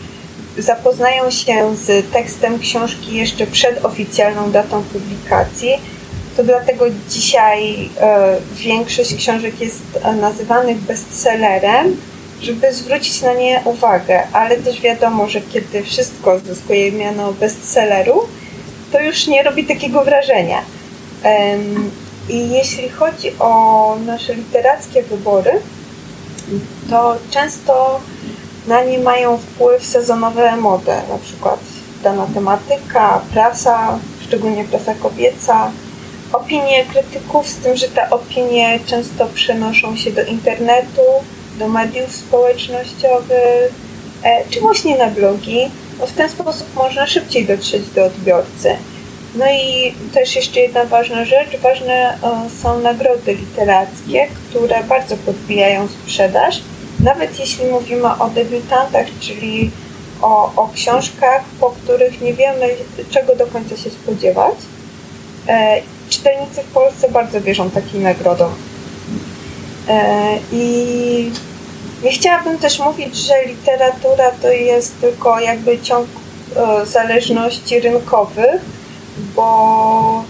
zapoznają 0.58 1.30
się 1.30 1.76
z 1.76 2.10
tekstem 2.12 2.58
książki 2.58 3.16
jeszcze 3.16 3.46
przed 3.46 3.84
oficjalną 3.84 4.50
datą 4.50 4.82
publikacji. 4.82 5.70
To 6.36 6.44
dlatego 6.44 6.84
dzisiaj 7.08 7.88
e, 8.00 8.36
większość 8.54 9.14
książek 9.14 9.60
jest 9.60 9.82
e, 10.02 10.12
nazywanych 10.12 10.78
bestsellerem, 10.78 11.96
żeby 12.42 12.72
zwrócić 12.72 13.22
na 13.22 13.34
nie 13.34 13.62
uwagę, 13.64 14.22
ale 14.32 14.56
też 14.56 14.80
wiadomo, 14.80 15.28
że 15.28 15.40
kiedy 15.40 15.82
wszystko 15.82 16.38
zyskuje 16.38 16.92
miano 16.92 17.32
bestselleru, 17.32 18.28
to 18.92 19.00
już 19.00 19.26
nie 19.26 19.42
robi 19.42 19.64
takiego 19.64 20.04
wrażenia. 20.04 20.62
I 22.28 22.50
jeśli 22.50 22.88
chodzi 22.88 23.32
o 23.38 23.96
nasze 24.06 24.34
literackie 24.34 25.02
wybory, 25.02 25.60
to 26.90 27.16
często 27.30 28.00
na 28.66 28.84
nie 28.84 28.98
mają 28.98 29.38
wpływ 29.38 29.86
sezonowe 29.86 30.56
mody, 30.56 30.92
na 31.08 31.18
przykład 31.22 31.60
dana 32.02 32.26
tematyka, 32.34 33.20
prasa, 33.32 33.98
szczególnie 34.20 34.64
prasa 34.64 34.94
kobieca, 34.94 35.70
opinie 36.32 36.84
krytyków, 36.84 37.48
z 37.48 37.56
tym, 37.56 37.76
że 37.76 37.88
te 37.88 38.10
opinie 38.10 38.80
często 38.86 39.26
przenoszą 39.26 39.96
się 39.96 40.10
do 40.10 40.24
internetu, 40.24 41.02
do 41.58 41.68
mediów 41.68 42.12
społecznościowych, 42.12 43.72
e, 44.22 44.44
czy 44.50 44.60
właśnie 44.60 44.98
na 44.98 45.06
blogi. 45.06 45.70
Bo 45.98 46.06
w 46.06 46.12
ten 46.12 46.28
sposób 46.28 46.74
można 46.74 47.06
szybciej 47.06 47.46
dotrzeć 47.46 47.82
do 47.94 48.04
odbiorcy. 48.04 48.76
No 49.34 49.44
i 49.52 49.94
też 50.14 50.36
jeszcze 50.36 50.60
jedna 50.60 50.84
ważna 50.84 51.24
rzecz, 51.24 51.56
ważne 51.62 52.18
e, 52.22 52.50
są 52.62 52.80
nagrody 52.80 53.34
literackie, 53.34 54.28
które 54.48 54.84
bardzo 54.84 55.16
podbijają 55.16 55.88
sprzedaż. 55.88 56.62
Nawet 57.00 57.40
jeśli 57.40 57.66
mówimy 57.66 58.08
o 58.18 58.28
debiutantach, 58.28 59.06
czyli 59.20 59.70
o, 60.22 60.52
o 60.56 60.70
książkach, 60.74 61.42
po 61.60 61.70
których 61.70 62.20
nie 62.20 62.34
wiemy, 62.34 62.68
czego 63.10 63.36
do 63.36 63.46
końca 63.46 63.76
się 63.76 63.90
spodziewać. 63.90 64.54
E, 65.48 65.82
czytelnicy 66.08 66.62
w 66.62 66.72
Polsce 66.72 67.08
bardzo 67.08 67.40
wierzą 67.40 67.70
takim 67.70 68.02
nagrodom. 68.02 68.52
E, 69.92 70.38
I 70.52 71.30
nie 72.04 72.12
chciałabym 72.12 72.58
też 72.58 72.78
mówić, 72.78 73.16
że 73.16 73.34
literatura 73.46 74.30
to 74.42 74.52
jest 74.52 75.00
tylko 75.00 75.40
jakby 75.40 75.80
ciąg 75.80 76.08
zależności 76.84 77.80
rynkowych, 77.80 78.62
bo 79.36 80.24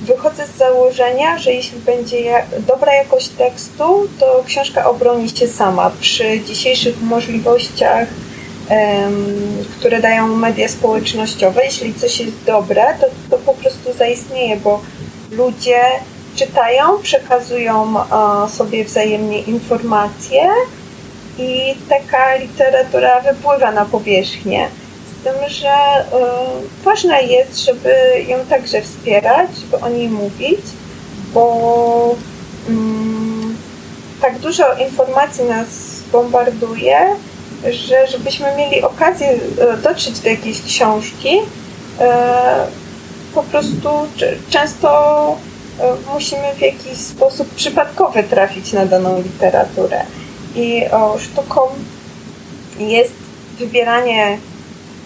wychodzę 0.00 0.46
z 0.46 0.58
założenia, 0.58 1.38
że 1.38 1.52
jeśli 1.52 1.78
będzie 1.78 2.44
dobra 2.66 2.94
jakość 2.94 3.28
tekstu, 3.28 4.08
to 4.18 4.44
książka 4.46 4.90
obroni 4.90 5.28
się 5.28 5.48
sama. 5.48 5.90
Przy 6.00 6.40
dzisiejszych 6.40 7.02
możliwościach, 7.02 8.08
które 9.78 10.00
dają 10.00 10.26
media 10.26 10.68
społecznościowe, 10.68 11.64
jeśli 11.64 11.94
coś 11.94 12.20
jest 12.20 12.44
dobre, 12.46 12.94
to, 13.00 13.06
to 13.30 13.38
po 13.38 13.54
prostu 13.54 13.92
zaistnieje, 13.92 14.56
bo 14.56 14.80
ludzie 15.30 15.80
czytają, 16.38 16.98
przekazują 17.02 17.94
sobie 18.48 18.84
wzajemnie 18.84 19.40
informacje 19.40 20.48
i 21.38 21.74
taka 21.88 22.34
literatura 22.34 23.20
wypływa 23.20 23.72
na 23.72 23.84
powierzchnię. 23.84 24.68
Tym, 25.24 25.34
że 25.48 25.68
y, 25.68 26.84
ważne 26.84 27.22
jest, 27.22 27.64
żeby 27.64 27.94
ją 28.28 28.38
także 28.46 28.82
wspierać, 28.82 29.50
żeby 29.60 29.84
o 29.84 29.88
niej 29.88 30.08
mówić, 30.08 30.60
bo 31.34 32.14
y, 32.68 32.72
tak 34.20 34.38
dużo 34.38 34.74
informacji 34.74 35.44
nas 35.44 35.68
bombarduje, 36.12 36.98
że 37.70 38.06
żebyśmy 38.06 38.56
mieli 38.56 38.82
okazję 38.82 39.32
y, 39.32 39.82
dotrzeć 39.82 40.20
do 40.20 40.28
jakiejś 40.28 40.62
książki, 40.62 41.38
po 43.34 43.42
prostu 43.42 43.88
często 44.50 45.36
musimy 46.12 46.54
w 46.54 46.60
jakiś 46.60 46.98
sposób 46.98 47.54
przypadkowy 47.54 48.22
trafić 48.22 48.72
na 48.72 48.86
daną 48.86 49.22
literaturę. 49.22 50.02
I 50.56 50.82
o, 50.90 51.18
sztuką 51.18 51.60
jest 52.78 53.12
wybieranie 53.58 54.38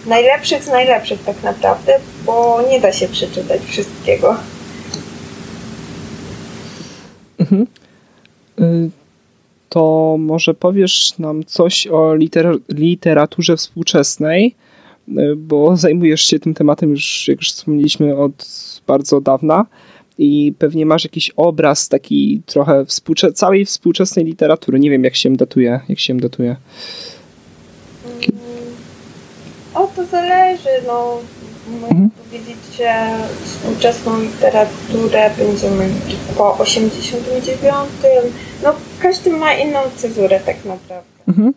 najlepszych 0.05 0.63
z 0.63 0.67
najlepszych 0.67 1.23
tak 1.23 1.43
naprawdę, 1.43 1.99
bo 2.25 2.61
nie 2.69 2.79
da 2.79 2.93
się 2.93 3.07
przeczytać 3.07 3.61
wszystkiego. 3.61 4.35
Mhm. 7.39 7.67
Y, 8.59 8.89
to 9.69 10.15
może 10.19 10.53
powiesz 10.53 11.19
nam 11.19 11.43
coś 11.43 11.87
o 11.87 12.15
liter 12.15 12.57
literaturze 12.69 13.57
współczesnej, 13.57 14.55
y, 15.07 15.35
bo 15.35 15.77
zajmujesz 15.77 16.21
się 16.21 16.39
tym 16.39 16.53
tematem 16.53 16.89
już, 16.89 17.27
jak 17.27 17.37
już 17.37 17.51
wspomnieliśmy, 17.51 18.17
od 18.17 18.45
bardzo 18.87 19.21
dawna 19.21 19.65
i 20.17 20.53
pewnie 20.59 20.85
masz 20.85 21.03
jakiś 21.03 21.29
obraz 21.29 21.89
taki 21.89 22.41
trochę 22.45 22.85
współcze 22.85 23.33
całej 23.33 23.65
współczesnej 23.65 24.25
literatury. 24.25 24.79
Nie 24.79 24.89
wiem, 24.89 25.03
jak 25.03 25.15
się 25.15 25.33
datuje. 25.33 25.79
Jak 25.89 25.99
się 25.99 26.17
datuje. 26.17 26.55
O, 29.73 29.87
to 29.95 30.05
zależy. 30.05 30.69
No, 30.87 31.17
mogę 31.67 31.87
mhm. 31.87 32.09
powiedzieć, 32.09 32.57
że 32.77 33.17
współczesną 33.45 34.21
literaturę 34.21 35.29
będziemy 35.37 35.89
po 36.37 36.57
89. 36.57 37.89
No, 38.63 38.73
każdy 38.99 39.29
ma 39.29 39.53
inną 39.53 39.79
cezurę 39.95 40.39
tak 40.39 40.65
naprawdę. 40.65 41.09
Mhm. 41.27 41.53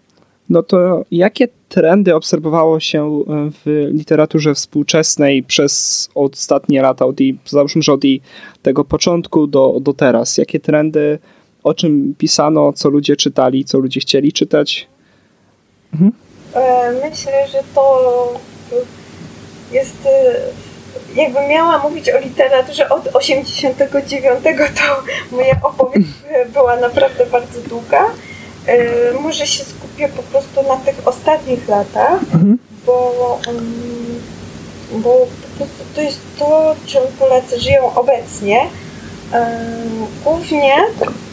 No 0.51 0.63
to 0.63 1.03
jakie 1.11 1.49
trendy 1.69 2.15
obserwowało 2.15 2.81
się 2.81 3.23
w 3.65 3.89
literaturze 3.93 4.55
współczesnej 4.55 5.43
przez 5.43 6.09
ostatnie 6.15 6.83
lata, 6.83 7.07
od 7.07 7.21
jej, 7.21 7.39
załóżmy, 7.47 7.83
że 7.83 7.93
od 7.93 8.05
jej 8.05 8.21
tego 8.63 8.85
początku 8.85 9.47
do, 9.47 9.77
do 9.81 9.93
teraz? 9.93 10.39
Jakie 10.39 10.61
trendy, 10.61 11.19
o 11.63 11.75
czym 11.75 12.15
pisano, 12.19 12.73
co 12.73 12.89
ludzie 12.89 13.17
czytali, 13.17 13.65
co 13.65 13.79
ludzie 13.79 14.01
chcieli 14.01 14.33
czytać? 14.33 14.89
Mhm. 15.95 16.13
E, 16.55 16.93
myślę, 16.93 17.49
że 17.53 17.59
to 17.75 18.01
jest 19.73 20.07
e, 20.07 20.35
jakbym 21.17 21.49
miała 21.49 21.79
mówić 21.79 22.11
o 22.11 22.21
literaturze 22.21 22.89
od 22.89 23.17
89, 23.17 24.45
to 24.77 25.37
moja 25.37 25.61
opowieść 25.63 26.09
była 26.53 26.77
naprawdę 26.77 27.27
bardzo 27.27 27.61
długa. 27.69 28.05
E, 28.67 29.13
może 29.21 29.47
się 29.47 29.65
skupię 29.65 30.09
po 30.09 30.23
prostu 30.23 30.63
na 30.63 30.77
tych 30.77 31.09
ostatnich 31.09 31.69
latach, 31.69 32.23
mhm. 32.23 32.59
bo, 32.87 33.39
bo 34.93 35.11
po 35.11 35.57
prostu 35.57 35.85
to 35.95 36.01
jest 36.01 36.21
to, 36.39 36.75
czym 36.87 37.03
Polacy 37.19 37.61
żyją 37.61 37.95
obecnie. 37.95 38.61
Głównie 40.25 40.75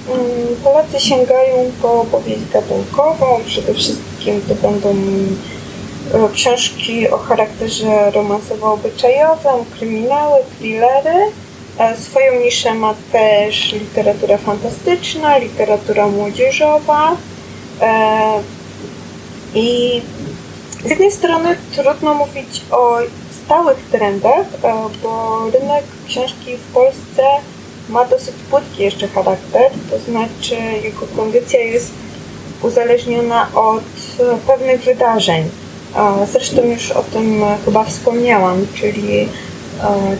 Mm, 0.09 0.55
Polacy 0.63 0.99
sięgają 0.99 1.71
po 1.81 2.05
powieść 2.11 2.41
gatunkową, 2.53 3.39
przede 3.45 3.73
wszystkim 3.73 4.41
to 4.47 4.55
będą 4.55 4.89
e, 4.89 6.33
książki 6.33 7.09
o 7.09 7.17
charakterze 7.17 8.11
romansowo-obyczajowym, 8.11 9.65
kryminały, 9.77 10.39
thrillery. 10.57 11.31
E, 11.79 11.97
swoją 11.97 12.39
niszę 12.39 12.73
ma 12.73 12.95
też 13.11 13.71
literatura 13.71 14.37
fantastyczna, 14.37 15.37
literatura 15.37 16.07
młodzieżowa. 16.07 17.17
E, 17.81 18.39
I 19.55 20.01
z 20.85 20.89
jednej 20.89 21.11
strony 21.11 21.57
trudno 21.75 22.13
mówić 22.13 22.61
o 22.71 22.97
stałych 23.45 23.77
trendach, 23.91 24.45
bo 25.03 25.39
rynek 25.45 25.83
książki 26.07 26.57
w 26.57 26.73
Polsce 26.73 27.23
ma 27.89 28.05
dosyć 28.05 28.35
płytki 28.49 28.83
jeszcze 28.83 29.07
charakter, 29.07 29.71
to 29.89 29.99
znaczy 29.99 30.55
jego 30.83 31.07
kondycja 31.15 31.59
jest 31.59 31.91
uzależniona 32.61 33.47
od 33.55 33.83
pewnych 34.47 34.81
wydarzeń. 34.81 35.49
Zresztą 36.31 36.63
już 36.63 36.91
o 36.91 37.03
tym 37.03 37.41
chyba 37.65 37.83
wspomniałam, 37.83 38.67
czyli 38.75 39.19
e, 39.21 39.27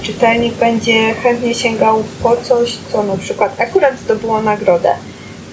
czytelnik 0.01 0.53
będzie 0.53 1.13
chętnie 1.13 1.55
sięgał 1.55 2.03
po 2.23 2.37
coś, 2.37 2.77
co 2.91 3.03
na 3.03 3.17
przykład 3.17 3.61
akurat 3.61 3.99
zdobyło 3.99 4.41
nagrodę, 4.41 4.95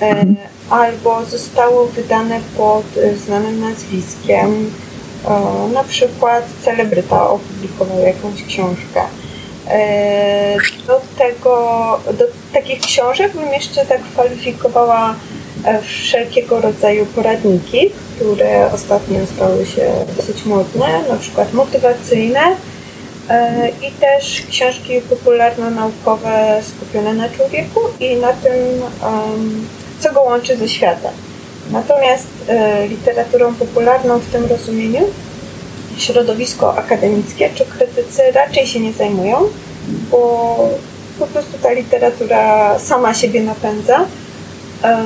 e, 0.02 0.24
albo 0.70 1.24
zostało 1.24 1.86
wydane 1.86 2.40
pod 2.56 2.84
znanym 3.26 3.60
nazwiskiem, 3.60 4.70
e, 5.28 5.72
na 5.72 5.84
przykład 5.84 6.44
celebryta 6.64 7.30
opublikował 7.30 7.98
jakąś 7.98 8.44
książkę. 8.44 9.00
E, 9.68 10.56
do 10.86 11.00
tego, 11.18 11.54
do 12.18 12.24
takich 12.52 12.80
książek 12.80 13.32
bym 13.32 13.52
jeszcze 13.52 13.86
zakwalifikowała 13.86 15.14
e, 15.64 15.82
wszelkiego 15.82 16.60
rodzaju 16.60 17.06
poradniki, 17.06 17.90
które 18.16 18.72
ostatnio 18.72 19.26
stały 19.26 19.66
się 19.66 19.92
dosyć 20.16 20.44
modne, 20.44 21.02
na 21.08 21.16
przykład 21.16 21.52
motywacyjne 21.52 22.40
e, 22.40 22.69
i 23.88 23.92
też 23.92 24.42
książki 24.50 25.00
popularno-naukowe 25.00 26.62
skupione 26.62 27.14
na 27.14 27.28
człowieku 27.28 27.80
i 28.00 28.16
na 28.16 28.32
tym, 28.32 28.52
co 30.00 30.12
go 30.12 30.22
łączy 30.22 30.56
ze 30.56 30.68
światem. 30.68 31.12
Natomiast 31.72 32.26
literaturą 32.88 33.54
popularną 33.54 34.18
w 34.18 34.26
tym 34.26 34.46
rozumieniu 34.46 35.00
środowisko 35.98 36.78
akademickie 36.78 37.50
czy 37.54 37.64
krytycy 37.64 38.22
raczej 38.32 38.66
się 38.66 38.80
nie 38.80 38.92
zajmują, 38.92 39.38
bo 40.10 40.56
po 41.18 41.26
prostu 41.26 41.58
ta 41.62 41.72
literatura 41.72 42.78
sama 42.78 43.14
siebie 43.14 43.42
napędza. 43.42 44.04
E, 44.84 45.04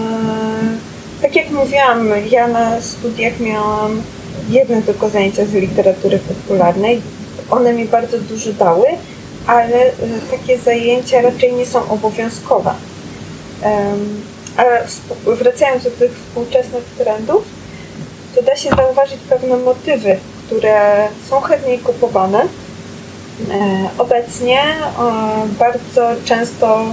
tak 1.23 1.37
jak 1.37 1.51
mówiłam, 1.51 2.09
ja 2.31 2.49
na 2.49 2.81
studiach 2.81 3.41
miałam 3.41 4.03
jedno 4.49 4.83
tylko 4.83 5.09
zajęcia 5.09 5.47
z 5.47 5.53
literatury 5.53 6.19
popularnej. 6.19 7.03
One 7.51 7.73
mi 7.73 7.85
bardzo 7.85 8.19
dużo 8.19 8.53
dały, 8.53 8.87
ale 9.47 9.91
takie 10.31 10.59
zajęcia 10.59 11.21
raczej 11.21 11.53
nie 11.53 11.67
są 11.67 11.89
obowiązkowe. 11.89 12.75
Ale 14.57 14.87
wracając 15.27 15.85
do 15.85 15.91
tych 15.91 16.13
współczesnych 16.13 16.85
trendów, 16.99 17.45
to 18.35 18.43
da 18.43 18.57
się 18.57 18.71
zauważyć 18.71 19.19
pewne 19.29 19.57
motywy, 19.57 20.19
które 20.47 21.09
są 21.31 21.41
chętniej 21.41 21.79
kupowane. 21.79 22.41
E, 22.41 23.89
obecnie 23.99 24.61
e, 24.61 24.85
bardzo 25.59 26.11
często 26.25 26.85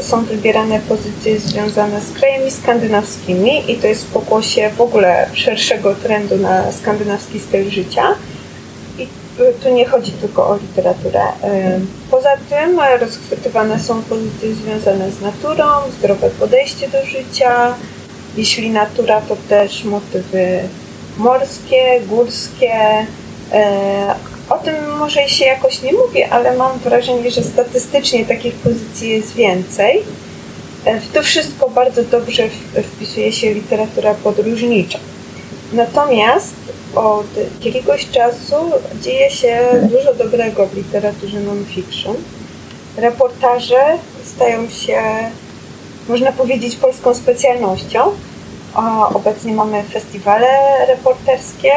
są 0.00 0.24
wybierane 0.24 0.80
pozycje 0.80 1.38
związane 1.40 2.00
z 2.00 2.12
krajami 2.12 2.50
skandynawskimi 2.50 3.72
i 3.72 3.76
to 3.76 3.86
jest 3.86 4.04
w 4.04 4.12
pokłosie 4.12 4.70
w 4.76 4.80
ogóle 4.80 5.26
szerszego 5.32 5.94
trendu 5.94 6.36
na 6.36 6.72
skandynawski 6.72 7.40
styl 7.40 7.70
życia. 7.70 8.02
Tu 9.62 9.74
nie 9.74 9.86
chodzi 9.86 10.12
tylko 10.12 10.48
o 10.48 10.56
literaturę. 10.56 11.22
E, 11.42 11.80
poza 12.10 12.36
tym 12.50 12.80
rozchwytywane 13.00 13.80
są 13.80 14.02
pozycje 14.02 14.54
związane 14.54 15.10
z 15.10 15.20
naturą, 15.20 15.64
zdrowe 15.98 16.30
podejście 16.30 16.88
do 16.88 17.04
życia. 17.04 17.74
Jeśli 18.36 18.70
natura, 18.70 19.20
to 19.20 19.36
też 19.48 19.84
motywy 19.84 20.60
morskie, 21.18 22.00
górskie. 22.08 23.06
E, 23.52 24.14
o 24.48 24.58
tym 24.58 24.96
może 24.98 25.28
się 25.28 25.44
jakoś 25.44 25.82
nie 25.82 25.92
mówię, 25.92 26.28
ale 26.30 26.56
mam 26.56 26.78
wrażenie, 26.78 27.30
że 27.30 27.42
statystycznie 27.42 28.26
takich 28.26 28.54
pozycji 28.54 29.10
jest 29.10 29.34
więcej. 29.34 30.02
E, 30.84 31.00
w 31.00 31.12
to 31.12 31.22
wszystko 31.22 31.70
bardzo 31.70 32.02
dobrze 32.02 32.48
wpisuje 32.82 33.32
się 33.32 33.54
literatura 33.54 34.14
podróżnicza. 34.14 34.98
Natomiast 35.72 36.54
od 36.94 37.26
jakiegoś 37.64 38.10
czasu 38.10 38.56
dzieje 39.02 39.30
się 39.30 39.58
dużo 39.82 40.14
dobrego 40.14 40.66
w 40.66 40.74
literaturze 40.74 41.40
non-fiction. 41.40 42.14
Reportaże 42.96 43.98
stają 44.24 44.68
się, 44.68 45.02
można 46.08 46.32
powiedzieć, 46.32 46.76
polską 46.76 47.14
specjalnością. 47.14 48.00
Obecnie 49.14 49.52
mamy 49.52 49.82
festiwale 49.82 50.48
reporterskie. 50.88 51.72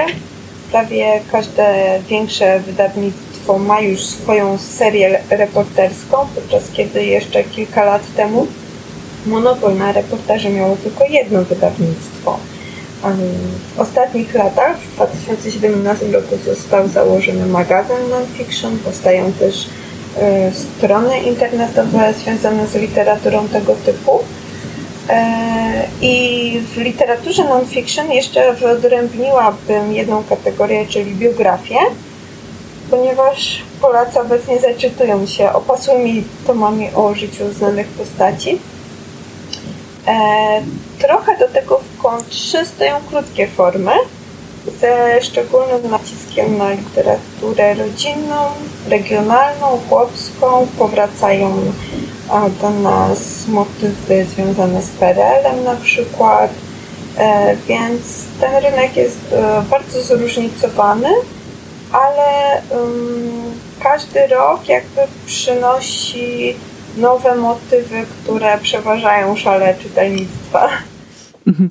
Prawie 0.72 1.22
każde 1.32 2.00
większe 2.10 2.60
wydawnictwo 2.60 3.60
ma 3.60 3.82
już 3.82 4.06
swoją 4.06 4.58
serię 4.58 5.22
reporterską, 5.30 6.18
podczas 6.36 6.64
kiedy 6.74 7.06
jeszcze 7.06 7.44
kilka 7.44 7.84
lat 7.86 8.02
temu 8.16 8.48
monopol 9.26 9.78
na 9.78 9.92
reportaże 9.92 10.50
miało 10.50 10.76
tylko 10.76 11.06
jedno 11.06 11.44
wydawnictwo. 11.44 12.40
W 13.76 13.80
ostatnich 13.80 14.34
latach, 14.34 14.78
w 14.78 14.96
2017 14.96 16.06
roku 16.06 16.38
został 16.46 16.88
założony 16.88 17.46
magazyn 17.46 18.10
non-fiction, 18.10 18.78
powstają 18.78 19.32
też 19.32 19.70
e, 20.18 20.52
strony 20.54 21.20
internetowe 21.20 22.14
związane 22.14 22.68
z 22.68 22.76
literaturą 22.76 23.48
tego 23.48 23.76
typu. 23.86 24.20
E, 25.10 25.88
I 26.02 26.62
w 26.76 26.78
literaturze 26.78 27.44
non-fiction 27.44 28.12
jeszcze 28.12 28.54
wyodrębniłabym 28.54 29.94
jedną 29.94 30.24
kategorię, 30.24 30.86
czyli 30.88 31.16
biografię, 31.16 31.78
ponieważ 32.92 33.62
Polacy 33.82 34.20
obecnie 34.20 34.60
zaczytują 34.60 35.26
się 35.26 35.54
opasłymi 35.54 36.24
tomami 36.48 36.90
o 36.96 37.16
życiu 37.16 37.54
znanych 37.54 37.88
postaci. 37.88 38.60
E, 40.08 40.62
trochę 41.00 41.38
do 41.38 41.48
tego 41.48 41.80
w 41.80 42.02
kontrze 42.02 42.66
stoją 42.66 42.96
krótkie 43.10 43.48
formy, 43.48 43.92
ze 44.82 45.22
szczególnym 45.22 45.92
naciskiem 45.92 46.58
na 46.58 46.72
literaturę 46.72 47.74
rodzinną, 47.74 48.36
regionalną, 48.90 49.80
chłopską. 49.90 50.68
Powracają 50.78 51.56
do 52.62 52.70
nas 52.70 53.48
motywy 53.48 54.26
związane 54.26 54.82
z 54.82 54.90
PRL-em 54.90 55.64
na 55.64 55.76
przykład, 55.76 56.52
e, 57.18 57.56
więc 57.68 58.26
ten 58.42 58.64
rynek 58.64 58.98
jest 58.98 59.34
e, 59.34 59.64
bardzo 59.70 60.02
zróżnicowany, 60.02 61.10
ale 61.92 62.62
każdy 63.80 64.28
rok 64.28 64.70
jakby 64.70 65.02
przynosi 65.26 66.56
nowe 66.98 67.36
motywy, 67.36 67.96
które 68.24 68.58
przeważają 68.62 69.36
szale 69.36 69.76
czytelnictwa. 69.82 70.70
Mhm. 71.48 71.70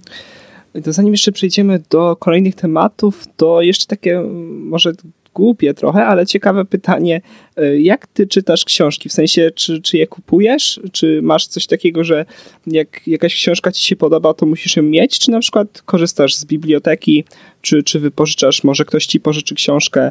To 0.84 0.92
zanim 0.92 1.12
jeszcze 1.12 1.32
przejdziemy 1.32 1.80
do 1.90 2.16
kolejnych 2.16 2.54
tematów, 2.54 3.24
to 3.36 3.62
jeszcze 3.62 3.86
takie 3.86 4.20
może 4.50 4.92
głupie 5.34 5.74
trochę, 5.74 6.06
ale 6.06 6.26
ciekawe 6.26 6.64
pytanie. 6.64 7.20
E, 7.56 7.80
jak 7.80 8.06
ty 8.06 8.26
czytasz 8.26 8.64
książki? 8.64 9.08
W 9.08 9.12
sensie, 9.12 9.50
czy, 9.54 9.82
czy 9.82 9.96
je 9.96 10.06
kupujesz? 10.06 10.80
Czy 10.92 11.20
masz 11.22 11.46
coś 11.46 11.66
takiego, 11.66 12.04
że 12.04 12.26
jak 12.66 13.06
jakaś 13.06 13.34
książka 13.34 13.72
ci 13.72 13.84
się 13.86 13.96
podoba, 13.96 14.34
to 14.34 14.46
musisz 14.46 14.76
ją 14.76 14.82
mieć? 14.82 15.18
Czy 15.18 15.30
na 15.30 15.40
przykład 15.40 15.82
korzystasz 15.82 16.34
z 16.34 16.44
biblioteki? 16.44 17.24
Czy, 17.60 17.82
czy 17.82 18.00
wypożyczasz? 18.00 18.64
Może 18.64 18.84
ktoś 18.84 19.06
ci 19.06 19.20
pożyczy 19.20 19.54
książkę? 19.54 20.10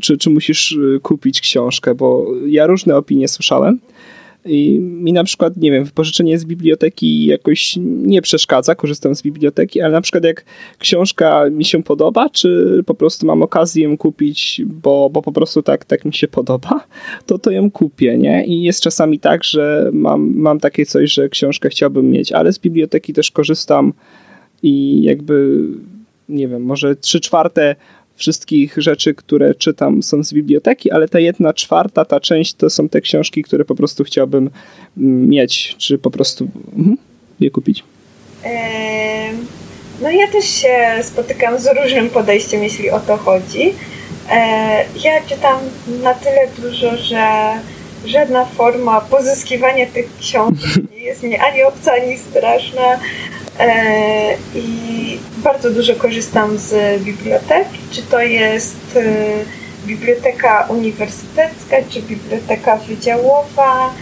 Czy, 0.00 0.18
czy 0.18 0.30
musisz 0.30 0.72
e, 0.96 1.00
kupić 1.00 1.40
książkę? 1.40 1.94
Bo 1.94 2.26
ja 2.46 2.66
różne 2.66 2.96
opinie 2.96 3.28
słyszałem. 3.28 3.80
I 4.44 4.78
mi 4.80 5.12
na 5.12 5.24
przykład, 5.24 5.56
nie 5.56 5.70
wiem, 5.70 5.84
wypożyczenie 5.84 6.38
z 6.38 6.44
biblioteki 6.44 7.26
jakoś 7.26 7.74
nie 7.82 8.22
przeszkadza, 8.22 8.74
korzystam 8.74 9.14
z 9.14 9.22
biblioteki, 9.22 9.80
ale 9.80 9.92
na 9.92 10.00
przykład 10.00 10.24
jak 10.24 10.44
książka 10.78 11.50
mi 11.50 11.64
się 11.64 11.82
podoba, 11.82 12.30
czy 12.30 12.82
po 12.86 12.94
prostu 12.94 13.26
mam 13.26 13.42
okazję 13.42 13.84
ją 13.84 13.96
kupić, 13.96 14.62
bo, 14.66 15.10
bo 15.10 15.22
po 15.22 15.32
prostu 15.32 15.62
tak, 15.62 15.84
tak 15.84 16.04
mi 16.04 16.14
się 16.14 16.28
podoba, 16.28 16.86
to 17.26 17.38
to 17.38 17.50
ją 17.50 17.70
kupię, 17.70 18.18
nie? 18.18 18.46
I 18.46 18.62
jest 18.62 18.82
czasami 18.82 19.18
tak, 19.18 19.44
że 19.44 19.90
mam, 19.92 20.32
mam 20.36 20.60
takie 20.60 20.86
coś, 20.86 21.12
że 21.12 21.28
książkę 21.28 21.68
chciałbym 21.68 22.10
mieć, 22.10 22.32
ale 22.32 22.52
z 22.52 22.58
biblioteki 22.58 23.12
też 23.12 23.30
korzystam 23.30 23.92
i 24.62 25.02
jakby, 25.02 25.58
nie 26.28 26.48
wiem, 26.48 26.62
może 26.62 26.96
trzy 26.96 27.20
czwarte 27.20 27.76
wszystkich 28.20 28.74
rzeczy, 28.76 29.14
które 29.14 29.54
czytam 29.54 30.02
są 30.02 30.24
z 30.24 30.32
biblioteki, 30.32 30.90
ale 30.90 31.08
ta 31.08 31.20
jedna 31.20 31.52
czwarta, 31.52 32.04
ta 32.04 32.20
część 32.20 32.54
to 32.54 32.70
są 32.70 32.88
te 32.88 33.00
książki, 33.00 33.42
które 33.42 33.64
po 33.64 33.74
prostu 33.74 34.04
chciałbym 34.04 34.50
mm, 34.98 35.28
mieć, 35.28 35.74
czy 35.78 35.98
po 35.98 36.10
prostu 36.10 36.48
mhm, 36.76 36.96
je 37.40 37.50
kupić. 37.50 37.84
No 40.02 40.10
ja 40.10 40.28
też 40.28 40.44
się 40.44 41.02
spotykam 41.02 41.58
z 41.58 41.66
różnym 41.82 42.10
podejściem, 42.10 42.62
jeśli 42.62 42.90
o 42.90 43.00
to 43.00 43.16
chodzi. 43.16 43.74
E, 44.30 44.36
ja 45.04 45.22
czytam 45.28 45.58
na 46.02 46.14
tyle 46.14 46.48
dużo, 46.58 46.96
że 46.96 47.52
żadna 48.04 48.44
forma 48.44 49.00
pozyskiwania 49.00 49.86
tych 49.86 50.18
książek 50.20 50.82
nie 50.96 51.02
jest 51.02 51.22
mi 51.22 51.36
ani 51.36 51.62
obca, 51.62 51.92
ani 51.92 52.18
straszna. 52.18 53.00
E, 53.58 54.36
I 54.54 55.09
bardzo 55.42 55.70
dużo 55.70 55.94
korzystam 55.94 56.58
z 56.58 57.02
bibliotek, 57.02 57.68
czy 57.90 58.02
to 58.02 58.20
jest 58.20 58.76
e, 58.96 59.02
biblioteka 59.86 60.66
uniwersytecka, 60.68 61.76
czy 61.90 62.02
biblioteka 62.02 62.76
wydziałowa, 62.76 63.94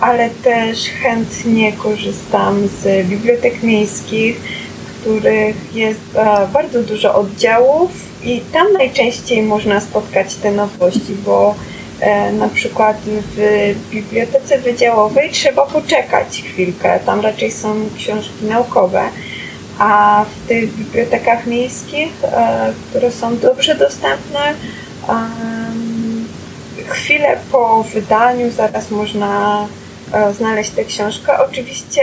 ale 0.00 0.30
też 0.30 0.90
chętnie 1.02 1.72
korzystam 1.72 2.68
z 2.82 3.06
bibliotek 3.06 3.62
miejskich, 3.62 4.36
w 4.36 5.00
których 5.00 5.74
jest 5.74 6.00
e, 6.14 6.48
bardzo 6.52 6.82
dużo 6.82 7.14
oddziałów 7.14 7.90
i 8.24 8.40
tam 8.52 8.72
najczęściej 8.72 9.42
można 9.42 9.80
spotkać 9.80 10.34
te 10.34 10.52
nowości, 10.52 11.14
bo 11.24 11.54
E, 12.00 12.32
na 12.32 12.48
przykład 12.48 12.96
w 13.06 13.74
bibliotece 13.90 14.58
wydziałowej 14.58 15.30
trzeba 15.30 15.66
poczekać 15.66 16.42
chwilkę. 16.42 17.00
Tam 17.06 17.20
raczej 17.20 17.52
są 17.52 17.74
książki 17.96 18.44
naukowe. 18.48 19.02
A 19.78 20.24
w 20.24 20.48
tych 20.48 20.74
bibliotekach 20.74 21.46
miejskich, 21.46 22.12
e, 22.24 22.72
które 22.90 23.12
są 23.12 23.38
dobrze 23.38 23.74
dostępne, 23.74 24.54
chwilę 26.88 27.38
po 27.52 27.82
wydaniu 27.82 28.50
zaraz 28.50 28.90
można 28.90 29.66
e, 30.12 30.34
znaleźć 30.34 30.70
tę 30.70 30.84
książkę. 30.84 31.38
Oczywiście 31.48 32.02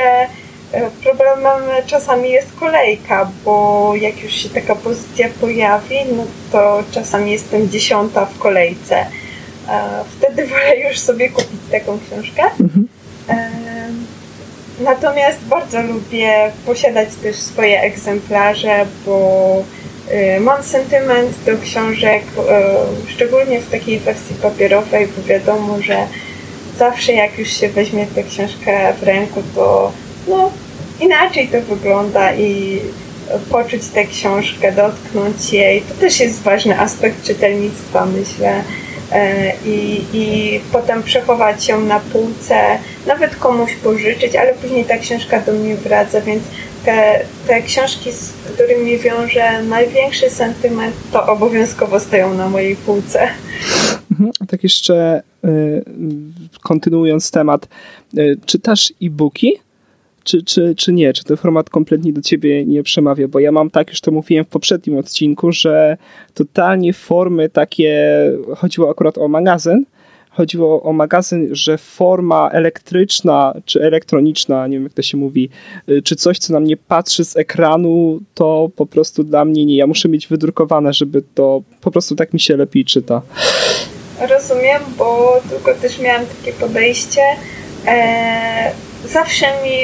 problemem 1.03 1.61
czasami 1.87 2.31
jest 2.31 2.53
kolejka, 2.59 3.29
bo 3.45 3.91
jak 3.95 4.23
już 4.23 4.33
się 4.33 4.49
taka 4.49 4.75
pozycja 4.75 5.29
pojawi, 5.41 5.95
no 6.17 6.23
to 6.51 6.83
czasami 6.91 7.31
jestem 7.31 7.69
dziesiąta 7.69 8.25
w 8.25 8.39
kolejce 8.39 9.05
wtedy 10.17 10.47
wolę 10.47 10.79
już 10.79 10.99
sobie 10.99 11.29
kupić 11.29 11.59
taką 11.71 11.99
książkę. 11.99 12.43
Mhm. 12.43 12.87
Natomiast 14.79 15.39
bardzo 15.39 15.81
lubię 15.81 16.51
posiadać 16.65 17.09
też 17.23 17.35
swoje 17.35 17.81
egzemplarze, 17.81 18.85
bo 19.05 19.63
y, 20.11 20.39
mam 20.39 20.63
sentyment 20.63 21.43
do 21.45 21.51
książek, 21.57 22.23
y, 23.07 23.11
szczególnie 23.11 23.59
w 23.59 23.71
takiej 23.71 23.99
wersji 23.99 24.35
papierowej, 24.41 25.07
bo 25.07 25.23
wiadomo, 25.23 25.81
że 25.81 26.07
zawsze 26.77 27.13
jak 27.13 27.39
już 27.39 27.49
się 27.49 27.69
weźmie 27.69 28.05
tę 28.15 28.23
książkę 28.23 28.93
w 29.01 29.03
ręku, 29.03 29.43
to 29.55 29.91
no, 30.27 30.51
inaczej 30.99 31.47
to 31.47 31.61
wygląda 31.61 32.35
i 32.35 32.81
poczuć 33.49 33.87
tę 33.87 34.05
książkę, 34.05 34.71
dotknąć 34.71 35.53
jej. 35.53 35.81
To 35.81 35.93
też 35.93 36.19
jest 36.19 36.41
ważny 36.41 36.79
aspekt 36.79 37.23
czytelnictwa, 37.23 38.05
myślę. 38.05 38.63
E, 39.13 39.53
i, 39.65 40.05
i 40.13 40.59
potem 40.71 41.03
przechować 41.03 41.67
ją 41.67 41.81
na 41.81 41.99
półce, 41.99 42.55
nawet 43.07 43.35
komuś 43.35 43.75
pożyczyć, 43.75 44.35
ale 44.35 44.53
później 44.53 44.85
ta 44.85 44.97
książka 44.97 45.41
do 45.41 45.53
mnie 45.53 45.75
wraca, 45.75 46.21
więc 46.21 46.43
te, 46.85 47.25
te 47.47 47.61
książki, 47.61 48.11
z 48.11 48.31
którymi 48.31 48.97
wiążę 48.97 49.63
największy 49.63 50.29
sentyment, 50.29 50.95
to 51.11 51.27
obowiązkowo 51.27 51.99
stoją 51.99 52.33
na 52.33 52.49
mojej 52.49 52.75
półce. 52.75 53.27
Mhm, 54.11 54.31
tak 54.47 54.63
jeszcze 54.63 55.23
y, 55.45 55.83
kontynuując 56.61 57.31
temat, 57.31 57.67
y, 58.17 58.37
czytasz 58.45 58.93
e-booki? 59.01 59.59
Czy, 60.23 60.43
czy, 60.43 60.75
czy 60.77 60.93
nie? 60.93 61.13
Czy 61.13 61.23
ten 61.23 61.37
format 61.37 61.69
kompletnie 61.69 62.13
do 62.13 62.21
ciebie 62.21 62.65
nie 62.65 62.83
przemawia? 62.83 63.27
Bo 63.27 63.39
ja 63.39 63.51
mam 63.51 63.69
tak, 63.69 63.89
już 63.89 64.01
to 64.01 64.11
mówiłem 64.11 64.45
w 64.45 64.49
poprzednim 64.49 64.97
odcinku, 64.97 65.51
że 65.51 65.97
totalnie 66.33 66.93
formy 66.93 67.49
takie, 67.49 68.15
chodziło 68.57 68.89
akurat 68.89 69.17
o 69.17 69.27
magazyn, 69.27 69.85
chodziło 70.29 70.83
o 70.83 70.93
magazyn, 70.93 71.49
że 71.51 71.77
forma 71.77 72.49
elektryczna 72.49 73.53
czy 73.65 73.81
elektroniczna, 73.81 74.67
nie 74.67 74.75
wiem 74.77 74.83
jak 74.83 74.93
to 74.93 75.01
się 75.01 75.17
mówi, 75.17 75.49
y, 75.89 76.01
czy 76.01 76.15
coś, 76.15 76.37
co 76.37 76.53
na 76.53 76.59
mnie 76.59 76.77
patrzy 76.77 77.25
z 77.25 77.37
ekranu, 77.37 78.19
to 78.33 78.69
po 78.75 78.85
prostu 78.85 79.23
dla 79.23 79.45
mnie 79.45 79.65
nie. 79.65 79.75
Ja 79.75 79.87
muszę 79.87 80.09
mieć 80.09 80.27
wydrukowane, 80.27 80.93
żeby 80.93 81.23
to 81.35 81.61
po 81.81 81.91
prostu 81.91 82.15
tak 82.15 82.33
mi 82.33 82.39
się 82.39 82.57
lepiej 82.57 82.85
czyta. 82.85 83.21
Rozumiem, 84.29 84.81
bo 84.97 85.41
tylko 85.49 85.81
też 85.81 85.99
miałam 85.99 86.25
takie 86.25 86.53
podejście. 86.53 87.21
E, 87.87 88.71
zawsze 89.05 89.45
mi 89.63 89.79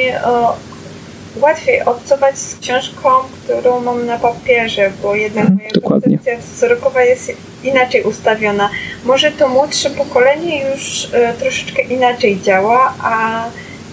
łatwiej 1.35 1.81
obcować 1.81 2.37
z 2.37 2.59
książką, 2.59 3.09
którą 3.43 3.79
mam 3.79 4.05
na 4.05 4.19
papierze, 4.19 4.91
bo 5.03 5.15
jednak 5.15 5.45
mhm, 5.45 5.57
moja 5.57 5.69
Dokładnie. 5.73 6.17
koncepcja 6.17 6.37
wzrokowa 6.37 7.03
jest 7.03 7.31
inaczej 7.63 8.03
ustawiona. 8.03 8.69
Może 9.05 9.31
to 9.31 9.47
młodsze 9.47 9.89
pokolenie 9.89 10.69
już 10.69 11.09
e, 11.13 11.33
troszeczkę 11.33 11.81
inaczej 11.81 12.41
działa, 12.41 12.93
a 13.01 13.45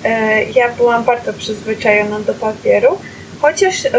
e, 0.05 0.45
ja 0.45 0.73
byłam 0.73 1.05
bardzo 1.05 1.33
przyzwyczajona 1.33 2.21
do 2.21 2.35
papieru, 2.35 2.99
chociaż 3.41 3.87
e, 3.87 3.91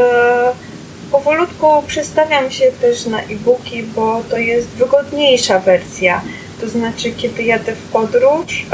powolutku 1.11 1.67
przestawiam 1.87 2.51
się 2.51 2.71
też 2.81 3.05
na 3.05 3.21
e-booki, 3.21 3.83
bo 3.83 4.21
to 4.29 4.37
jest 4.37 4.67
wygodniejsza 4.67 5.59
wersja. 5.59 6.21
To 6.61 6.69
znaczy, 6.69 7.11
kiedy 7.11 7.43
jadę 7.43 7.75
w 7.75 7.91
podróż, 7.91 8.65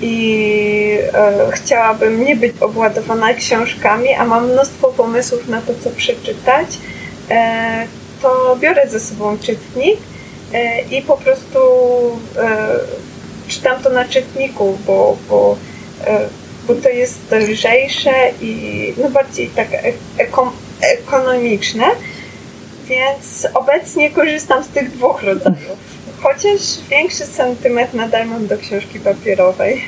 i 0.00 0.98
e, 1.14 1.50
chciałabym 1.52 2.24
nie 2.24 2.36
być 2.36 2.52
obładowana 2.60 3.34
książkami, 3.34 4.14
a 4.14 4.24
mam 4.24 4.52
mnóstwo 4.52 4.88
pomysłów 4.88 5.48
na 5.48 5.60
to, 5.60 5.72
co 5.84 5.90
przeczytać, 5.90 6.68
e, 7.30 7.86
to 8.22 8.56
biorę 8.60 8.88
ze 8.88 9.00
sobą 9.00 9.38
czytnik 9.38 9.98
e, 10.52 10.80
i 10.82 11.02
po 11.02 11.16
prostu 11.16 11.58
e, 12.36 12.68
czytam 13.48 13.82
to 13.82 13.90
na 13.90 14.04
czytniku, 14.04 14.78
bo, 14.86 15.16
bo, 15.28 15.56
e, 16.06 16.28
bo 16.66 16.74
to 16.74 16.88
jest 16.88 17.32
lżejsze 17.32 18.12
i 18.40 18.94
no 19.02 19.10
bardziej 19.10 19.48
tak 19.48 19.74
e, 19.74 19.92
eko, 20.18 20.52
ekonomiczne, 20.80 21.84
więc 22.86 23.48
obecnie 23.54 24.10
korzystam 24.10 24.64
z 24.64 24.68
tych 24.68 24.90
dwóch 24.90 25.22
rodzajów. 25.22 25.67
Chociaż 26.20 26.88
większy 26.90 27.26
sentyment 27.26 27.94
nadal 27.94 28.28
mam 28.28 28.46
do 28.46 28.58
książki 28.58 29.00
papierowej. 29.00 29.80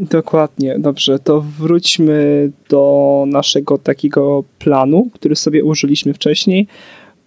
Dokładnie, 0.00 0.76
dobrze, 0.78 1.18
to 1.18 1.44
wróćmy 1.58 2.50
do 2.68 3.24
naszego 3.26 3.78
takiego 3.78 4.44
planu, 4.58 5.08
który 5.14 5.36
sobie 5.36 5.64
użyliśmy 5.64 6.14
wcześniej. 6.14 6.66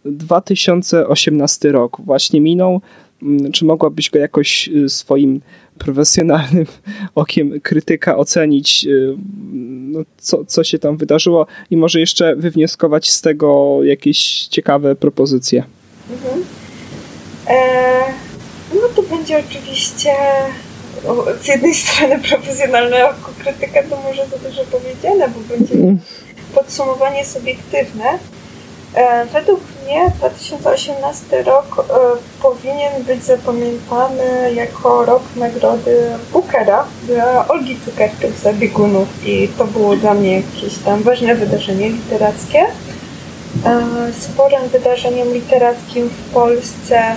2018 0.05 1.71
rok 1.71 1.97
właśnie 2.01 2.41
minął. 2.41 2.81
Mm, 3.23 3.51
czy 3.51 3.65
mogłabyś 3.65 4.09
go 4.09 4.19
jakoś 4.19 4.67
y, 4.67 4.89
swoim 4.89 5.41
profesjonalnym 5.77 6.65
okiem 7.15 7.61
krytyka 7.61 8.17
ocenić, 8.17 8.85
y, 8.85 9.15
no, 9.91 9.99
co, 10.17 10.45
co 10.45 10.63
się 10.63 10.79
tam 10.79 10.97
wydarzyło 10.97 11.47
i 11.71 11.77
może 11.77 11.99
jeszcze 11.99 12.35
wywnioskować 12.35 13.11
z 13.11 13.21
tego 13.21 13.79
jakieś 13.83 14.47
ciekawe 14.47 14.95
propozycje? 14.95 15.63
Mhm. 16.11 16.62
E, 17.47 17.55
no 18.73 18.87
to 18.95 19.03
będzie 19.03 19.39
oczywiście 19.39 20.11
z 21.41 21.47
jednej 21.47 21.75
strony 21.75 22.19
profesjonalnego 22.29 23.13
krytyka 23.39 23.83
to 23.89 23.97
może 23.97 24.27
za 24.27 24.37
dużo 24.49 24.63
powiedziane, 24.71 25.29
bo 25.29 25.55
będzie 25.55 25.73
mhm. 25.73 25.99
podsumowanie 26.55 27.25
subiektywne. 27.25 28.05
E, 28.95 29.25
według 29.25 29.59
mnie 29.83 30.11
2018 30.17 31.43
rok 31.43 31.85
e, 31.89 31.93
powinien 32.41 33.03
być 33.03 33.23
zapamiętany 33.23 34.53
jako 34.53 35.05
rok 35.05 35.23
nagrody 35.35 36.01
Bookera 36.33 36.85
dla 37.07 37.47
Olgi 37.47 37.77
Cukerczyk 37.85 38.31
za 38.43 38.53
biegunów 38.53 39.07
i 39.25 39.47
to 39.57 39.65
było 39.65 39.95
dla 39.95 40.13
mnie 40.13 40.35
jakieś 40.35 40.77
tam 40.85 41.03
ważne 41.03 41.35
wydarzenie 41.35 41.89
literackie. 41.89 42.65
Sporym 44.19 44.69
wydarzeniem 44.69 45.33
literackim 45.33 46.09
w 46.09 46.33
Polsce 46.33 47.15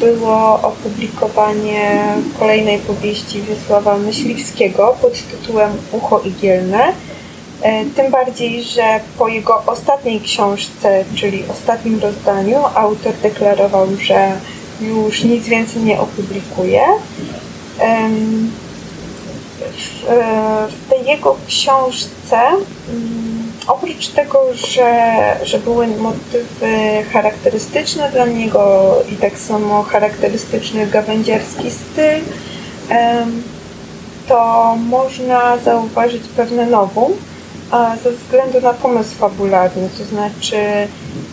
było 0.00 0.60
opublikowanie 0.62 2.02
kolejnej 2.38 2.78
powieści 2.78 3.42
Wiesława 3.42 3.98
Myśliwskiego 3.98 4.96
pod 5.02 5.12
tytułem 5.12 5.70
Ucho 5.92 6.20
Igielne. 6.20 6.92
E, 7.62 7.84
tym 7.84 8.10
bardziej, 8.10 8.62
że 8.62 9.00
po 9.18 9.28
jego 9.28 9.62
ostatniej 9.66 10.20
książce, 10.20 11.04
czyli 11.14 11.44
ostatnim 11.50 12.00
rozdaniu, 12.00 12.58
autor 12.74 13.12
deklarował, 13.22 13.86
że 14.00 14.32
już 14.80 15.24
nic 15.24 15.48
więcej 15.48 15.82
nie 15.82 16.00
opublikuje. 16.00 16.82
W, 19.76 20.10
e, 20.10 20.68
w 20.68 20.90
tej 20.90 21.06
jego 21.06 21.36
książce 21.46 22.38
mm, 22.38 23.25
oprócz 23.66 24.08
tego, 24.08 24.38
że, 24.54 25.12
że 25.42 25.58
były 25.58 25.86
motywy 25.86 27.04
charakterystyczne 27.12 28.10
dla 28.10 28.26
niego 28.26 28.94
i 29.12 29.16
tak 29.16 29.38
samo 29.38 29.82
charakterystyczny 29.82 30.86
gawędziarski 30.86 31.70
styl, 31.70 32.20
to 34.28 34.76
można 34.88 35.58
zauważyć 35.58 36.22
pewne 36.36 36.66
nowum 36.66 37.12
ze 38.04 38.12
względu 38.12 38.60
na 38.60 38.72
pomysł 38.72 39.14
fabularny, 39.14 39.88
to 39.98 40.04
znaczy 40.04 40.56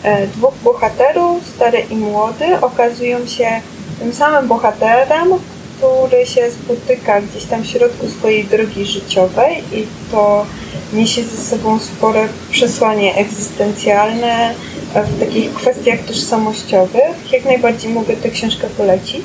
e, 0.02 0.26
dwóch 0.26 0.54
bohaterów, 0.64 1.46
stary 1.56 1.78
i 1.90 1.96
młody, 1.96 2.60
okazują 2.60 3.26
się 3.26 3.60
tym 3.98 4.14
samym 4.14 4.48
bohaterem, 4.48 5.28
który 5.76 6.26
się 6.26 6.50
spotyka 6.50 7.20
gdzieś 7.20 7.44
tam 7.44 7.62
w 7.62 7.66
środku 7.66 8.08
swojej 8.08 8.44
drogi 8.44 8.86
życiowej 8.86 9.62
i 9.72 9.86
to 10.10 10.46
niesie 10.94 11.24
ze 11.24 11.44
sobą 11.50 11.78
spore 11.78 12.28
przesłanie 12.50 13.14
egzystencjalne 13.14 14.54
w 14.94 15.20
takich 15.20 15.54
kwestiach 15.54 15.98
tożsamościowych. 16.00 17.32
Jak 17.32 17.44
najbardziej 17.44 17.92
mogę 17.92 18.16
tę 18.16 18.30
książkę 18.30 18.66
polecić. 18.76 19.22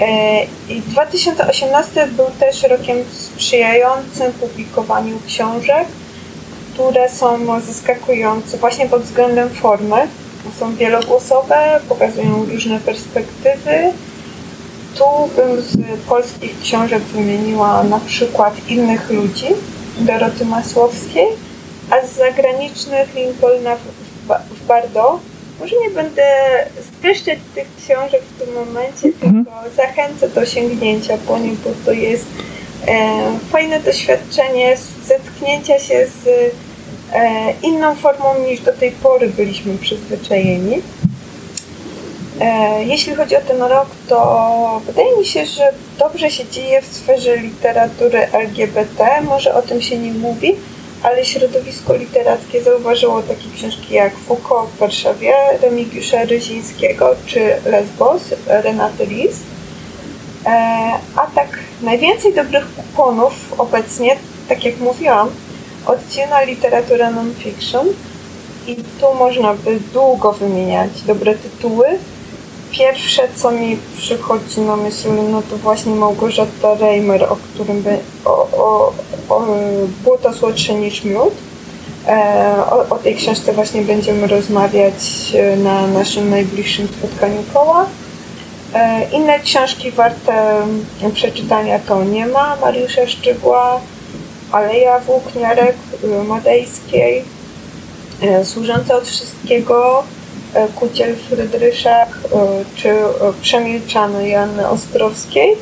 E, 0.00 0.44
I 0.68 0.80
2018 0.80 2.06
był 2.06 2.26
też 2.40 2.62
rokiem 2.62 2.96
sprzyjającym 3.12 4.32
publikowaniu 4.32 5.18
książek, 5.26 5.86
które 6.74 7.08
są 7.08 7.60
zaskakujące 7.60 8.58
właśnie 8.58 8.86
pod 8.86 9.02
względem 9.02 9.50
formy. 9.50 9.96
Są 10.60 10.76
wielogłosowe, 10.76 11.80
pokazują 11.88 12.44
różne 12.52 12.80
perspektywy. 12.80 13.92
Tu 14.94 15.04
bym 15.36 15.60
z 15.60 16.00
polskich 16.08 16.60
książek 16.60 17.02
wymieniła 17.02 17.82
na 17.82 18.00
przykład 18.00 18.68
Innych 18.68 19.10
ludzi, 19.10 19.46
Doroty 19.98 20.44
Masłowskiej, 20.44 21.26
a 21.90 22.06
z 22.06 22.12
zagranicznych 22.12 23.14
Lincolna 23.14 23.76
w 24.50 24.66
Bardo. 24.66 25.20
Może 25.60 25.76
nie 25.82 25.90
będę 25.90 26.22
streszczać 26.98 27.38
tych 27.54 27.66
książek 27.76 28.22
w 28.22 28.44
tym 28.44 28.54
momencie, 28.54 29.08
mhm. 29.08 29.44
tylko 29.44 29.60
zachęcę 29.76 30.28
do 30.28 30.46
sięgnięcia 30.46 31.18
po 31.26 31.38
nie, 31.38 31.50
bo 31.50 31.70
to 31.84 31.92
jest 31.92 32.26
e, 32.88 33.20
fajne 33.50 33.80
doświadczenie 33.80 34.76
zetknięcia 35.06 35.78
się 35.78 36.06
z 36.06 36.26
e, 37.12 37.52
inną 37.62 37.94
formą 37.94 38.24
niż 38.48 38.60
do 38.60 38.72
tej 38.72 38.90
pory 38.90 39.28
byliśmy 39.28 39.78
przyzwyczajeni. 39.78 40.82
E, 42.40 42.84
jeśli 42.84 43.14
chodzi 43.14 43.36
o 43.36 43.40
ten 43.40 43.62
rok, 43.62 43.86
to 44.08 44.80
wydaje 44.86 45.16
mi 45.16 45.24
się, 45.24 45.46
że 45.46 45.72
dobrze 45.98 46.30
się 46.30 46.46
dzieje 46.46 46.82
w 46.82 46.86
sferze 46.86 47.36
literatury 47.36 48.26
LGBT. 48.32 49.20
Może 49.22 49.54
o 49.54 49.62
tym 49.62 49.82
się 49.82 49.98
nie 49.98 50.12
mówi, 50.12 50.56
ale 51.02 51.24
środowisko 51.24 51.94
literackie 51.94 52.62
zauważyło 52.62 53.22
takie 53.22 53.50
książki 53.56 53.94
jak 53.94 54.16
Foucault 54.16 54.70
w 54.70 54.78
Warszawie, 54.78 55.32
Remigiusza 55.62 56.24
Ryzińskiego 56.24 57.14
czy 57.26 57.40
Lesbos 57.64 58.22
Renaty 58.46 59.06
Lis. 59.06 59.36
E, 60.46 60.50
a 61.16 61.26
tak 61.34 61.58
najwięcej 61.82 62.34
dobrych 62.34 62.74
kuponów 62.74 63.32
obecnie, 63.58 64.16
tak 64.48 64.64
jak 64.64 64.78
mówiłam, 64.78 65.30
odcina 65.86 66.42
literatura 66.42 67.10
non-fiction 67.10 67.86
i 68.66 68.76
tu 68.76 69.14
można 69.14 69.54
by 69.54 69.80
długo 69.92 70.32
wymieniać 70.32 71.02
dobre 71.06 71.34
tytuły, 71.34 71.86
pierwsze, 72.70 73.28
co 73.36 73.50
mi 73.50 73.78
przychodzi 73.96 74.60
na 74.60 74.76
myśl, 74.76 75.08
no 75.30 75.42
to 75.42 75.56
właśnie 75.56 75.94
Małgorzata 75.94 76.74
Reimer, 76.74 77.24
o 77.24 77.36
którym 77.36 77.82
by, 77.82 77.98
o, 78.24 78.48
o, 78.52 78.92
o 79.28 79.46
Błoto 80.04 80.32
słodsze 80.32 80.74
niż 80.74 81.04
miód. 81.04 81.34
E, 82.06 82.54
o, 82.70 82.94
o 82.94 82.98
tej 82.98 83.14
książce 83.16 83.52
właśnie 83.52 83.82
będziemy 83.82 84.26
rozmawiać 84.26 84.94
e, 85.34 85.56
na 85.56 85.86
naszym 85.86 86.30
najbliższym 86.30 86.88
spotkaniu 86.88 87.44
koła. 87.54 87.86
E, 88.74 89.10
inne 89.12 89.40
książki 89.40 89.90
warte 89.90 90.66
przeczytania 91.14 91.78
to 91.78 92.04
nie 92.04 92.26
ma 92.26 92.56
Mariusza 92.56 93.06
Szczygła, 93.06 93.80
Aleja 94.52 94.98
Włókniarek 94.98 95.76
Madejskiej, 96.28 97.24
Służące 98.44 98.96
od 98.96 99.08
wszystkiego, 99.08 100.04
Kuciel 100.76 101.16
Frydryszak 101.16 102.08
czy 102.74 102.94
Przemilczany 103.42 104.28
Janny 104.28 104.68
Ostrowskiej. 104.68 105.56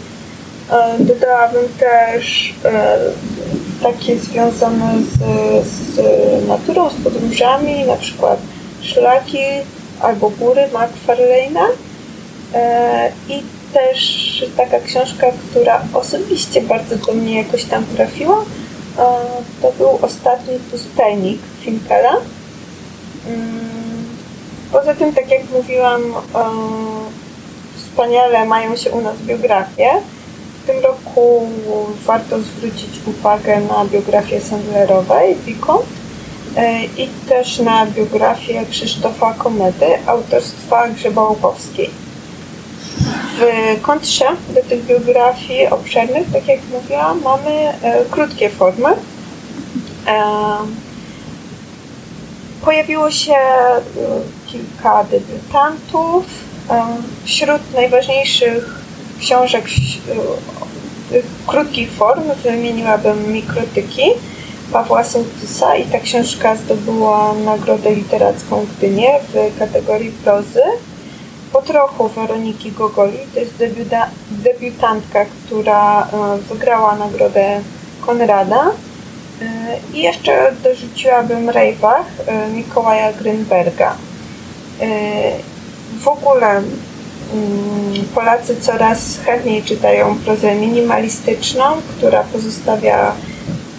Dodałabym 0.99 1.64
też 1.78 2.55
takie 3.82 4.18
związane 4.18 4.95
z, 5.03 5.18
z 5.66 5.99
naturą, 6.49 6.91
z 6.91 7.05
podróżami, 7.05 7.84
na 7.84 7.97
przykład 7.97 8.39
szlaki 8.82 9.39
albo 10.01 10.30
góry 10.30 10.62
McFarlane'a. 10.72 11.66
E, 12.55 13.12
I 13.28 13.43
też 13.72 14.45
taka 14.57 14.80
książka, 14.80 15.26
która 15.51 15.82
osobiście 15.95 16.61
bardzo 16.61 16.97
do 16.97 17.12
mnie 17.12 17.39
jakoś 17.39 17.64
tam 17.64 17.84
trafiła, 17.97 18.39
e, 18.39 18.45
to 19.62 19.72
był 19.78 19.99
ostatni 20.03 20.59
pustelnik 20.70 21.41
Finkela. 21.61 22.16
Poza 24.72 24.94
tym, 24.94 25.14
tak 25.14 25.30
jak 25.30 25.50
mówiłam, 25.50 26.02
e, 26.02 26.16
wspaniale 27.76 28.44
mają 28.44 28.76
się 28.76 28.90
u 28.90 29.00
nas 29.00 29.16
biografie. 29.16 29.90
W 30.62 30.66
tym 30.66 30.78
roku 30.82 31.50
warto 32.06 32.40
zwrócić 32.40 33.00
uwagę 33.06 33.60
na 33.60 33.84
biografię 33.84 34.40
Sandlerowej, 34.40 35.34
Wiko, 35.34 35.82
i 36.96 37.08
też 37.28 37.58
na 37.58 37.86
biografię 37.86 38.66
Krzysztofa 38.70 39.34
Komedy 39.34 39.86
autorstwa 40.06 40.88
Grzebałkowskiej. 40.88 41.90
W 43.38 43.80
kontrze 43.82 44.24
do 44.54 44.62
tych 44.62 44.84
biografii 44.84 45.66
obszernych, 45.66 46.32
tak 46.32 46.48
jak 46.48 46.60
mówiłam, 46.72 47.22
mamy 47.22 47.50
e, 47.50 48.04
krótkie 48.10 48.50
formy. 48.50 48.88
E, 48.88 48.96
pojawiło 52.64 53.10
się 53.10 53.34
e, 53.34 53.82
kilka 54.57 55.04
debiutantów. 55.04 56.24
Wśród 57.24 57.74
najważniejszych 57.74 58.82
książek 59.20 59.64
tych 61.11 61.24
krótkich 61.46 61.92
form 61.92 62.22
wymieniłabym 62.42 63.32
Mikrotyki 63.32 64.02
Pawła 64.72 65.04
Sołtysa 65.04 65.76
i 65.76 65.84
ta 65.84 65.98
książka 65.98 66.57
zdobyła 66.57 67.34
Nagrodę 67.44 67.94
Literacką 67.94 68.61
w 68.61 68.78
Gdynie 68.78 69.09
w 69.28 69.59
kategorii 69.59 70.11
prozy 70.11 70.62
po 71.52 71.62
trochu 71.62 72.09
Weroniki 72.09 72.72
Gogoli. 72.72 73.18
To 73.34 73.40
jest 73.40 73.57
debiuta, 73.57 74.07
debiutantka, 74.30 75.24
która 75.24 76.02
e, 76.02 76.38
wygrała 76.38 76.96
nagrodę 76.96 77.61
Konrada. 78.07 78.70
E, 79.42 79.44
I 79.94 80.02
jeszcze 80.02 80.52
dorzuciłabym 80.62 81.50
Rejwach 81.50 82.07
e, 82.26 82.48
Mikołaja 82.48 83.12
Grünberga. 83.12 83.90
W 86.00 86.08
ogóle 86.08 86.50
mm, 86.50 86.66
Polacy 88.14 88.60
coraz 88.60 89.18
chętniej 89.18 89.62
czytają 89.62 90.18
prozę 90.24 90.54
minimalistyczną, 90.54 91.64
która 91.96 92.22
pozostawia 92.22 93.12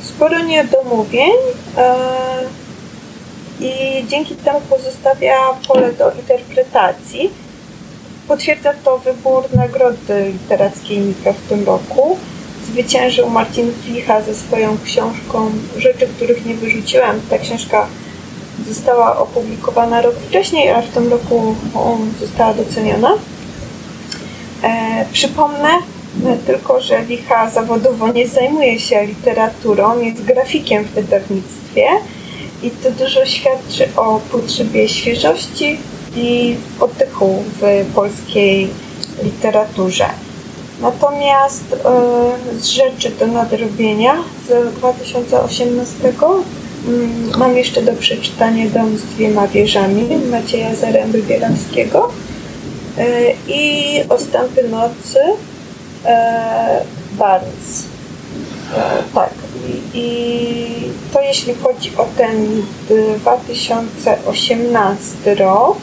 sporo 0.04 0.40
niedomówień 0.40 1.32
i 3.60 3.72
dzięki 4.08 4.36
temu 4.36 4.62
pozostawia 4.62 5.38
pole 5.68 5.94
do 5.94 6.12
interpretacji. 6.12 7.32
Potwierdza 8.28 8.74
to 8.84 8.98
wybór 8.98 9.44
Nagrody 9.56 10.32
Literackiej 10.32 11.00
Nika 11.00 11.34
w 11.34 11.50
tym 11.50 11.66
roku. 11.66 12.18
Zwyciężył 12.66 13.30
Marcin 13.30 13.72
Flicha 13.84 14.22
ze 14.22 14.36
swoją 14.36 14.78
książką 14.86 15.52
Rzeczy, 15.78 16.08
których 16.08 16.46
nie 16.46 16.54
wyrzuciłem. 16.54 17.22
Ta 17.30 17.38
książka 17.38 17.88
została 18.68 19.18
opublikowana 19.18 20.02
rok 20.02 20.16
wcześniej, 20.28 20.70
a 20.70 20.82
w 20.82 20.88
tym 20.88 21.12
roku 21.12 21.56
została 22.20 22.54
doceniona. 22.54 23.12
E, 24.64 25.06
przypomnę 25.14 25.70
e, 26.26 26.38
tylko, 26.46 26.82
że 26.82 27.02
Licha 27.06 27.50
zawodowo 27.50 28.08
nie 28.08 28.28
zajmuje 28.28 28.80
się 28.80 29.06
literaturą, 29.06 30.00
jest 30.00 30.24
grafikiem 30.24 30.84
w 30.84 30.92
wydawnictwie 30.92 31.88
i 32.64 32.72
to 32.72 32.92
dużo 32.92 33.26
świadczy 33.26 33.90
o 33.96 34.20
potrzebie 34.32 34.90
świeżości, 34.90 35.78
i 36.18 36.56
oddechu 36.80 37.44
w 37.62 37.86
polskiej 37.96 38.68
literaturze. 39.24 40.06
Natomiast 40.82 41.64
e, 41.74 42.60
z 42.60 42.66
rzeczy 42.66 43.10
do 43.10 43.28
nadrobienia 43.28 44.16
z 44.48 44.76
2018 44.76 45.96
mm, 46.02 46.44
mam 47.38 47.58
jeszcze 47.58 47.82
do 47.82 47.94
przeczytania 47.94 48.70
Dom 48.70 48.98
z 48.98 49.04
dwiema 49.04 49.48
wieżami 49.48 50.08
Macieja 50.32 50.76
Zaręby 50.76 51.22
Bielanskiego 51.22 52.12
e, 52.98 53.06
i 53.48 53.94
Ostępy 54.10 54.70
nocy 54.70 55.20
e, 56.06 56.82
Barnes. 57.18 57.84
Tak. 59.14 59.30
I 59.94 60.68
to 61.14 61.22
jeśli 61.22 61.54
chodzi 61.54 61.98
o 61.98 62.08
ten 62.18 62.64
2018 63.20 65.36
rok. 65.36 65.78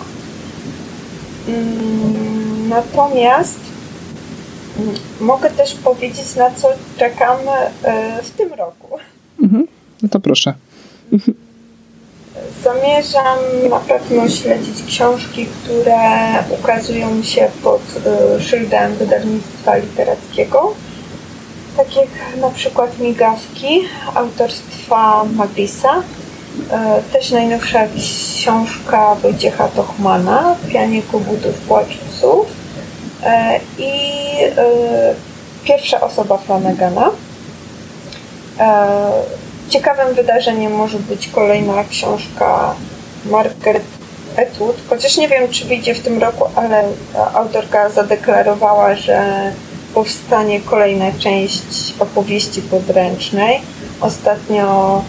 Mm, 1.49 2.69
natomiast 2.69 3.61
mm, 4.79 4.95
mogę 5.21 5.51
też 5.51 5.75
powiedzieć, 5.75 6.35
na 6.37 6.51
co 6.51 6.69
czekam 6.97 7.39
e, 7.83 8.23
w 8.23 8.31
tym 8.31 8.55
roku. 8.55 8.99
Mhm. 9.43 9.67
No 10.03 10.09
to 10.09 10.21
proszę. 10.21 10.55
Zamierzam 12.65 13.39
na 13.71 13.81
pewno 13.81 14.29
śledzić 14.29 14.83
książki, 14.87 15.47
które 15.47 15.99
ukazują 16.61 17.23
się 17.23 17.49
pod 17.63 17.83
e, 18.07 18.43
szyldem 18.43 18.95
wydawnictwa 18.95 19.77
literackiego. 19.77 20.75
Tak 21.77 21.97
jak 21.97 22.09
na 22.41 22.51
przykład 22.51 22.99
Migawki 22.99 23.81
autorstwa 24.15 25.25
Magrisa, 25.25 26.03
E, 26.71 27.03
też 27.13 27.31
najnowsza 27.31 27.79
książka 28.37 29.15
Wojciecha 29.15 29.69
Tochmana, 29.69 30.57
Pianie 30.69 31.03
Kobutów 31.03 31.55
Płaczców 31.55 32.47
e, 33.23 33.61
i 33.79 33.93
e, 34.43 35.15
pierwsza 35.65 36.01
osoba 36.01 36.39
Flanagana. 36.39 37.11
Ciekawym 39.69 40.15
wydarzeniem 40.15 40.73
może 40.73 40.99
być 40.99 41.29
kolejna 41.29 41.85
książka 41.85 42.75
Margaret 43.25 43.85
Atwood, 44.39 44.77
chociaż 44.89 45.17
nie 45.17 45.29
wiem, 45.29 45.49
czy 45.49 45.65
wyjdzie 45.65 45.95
w 45.95 46.01
tym 46.01 46.21
roku, 46.21 46.45
ale 46.55 46.85
autorka 47.35 47.91
zadeklarowała, 47.91 48.95
że 48.95 49.53
powstanie 49.95 50.61
kolejna 50.61 51.13
część 51.19 51.95
opowieści 51.99 52.63
podręcznej. 52.63 53.61
Ostatnio 54.01 55.03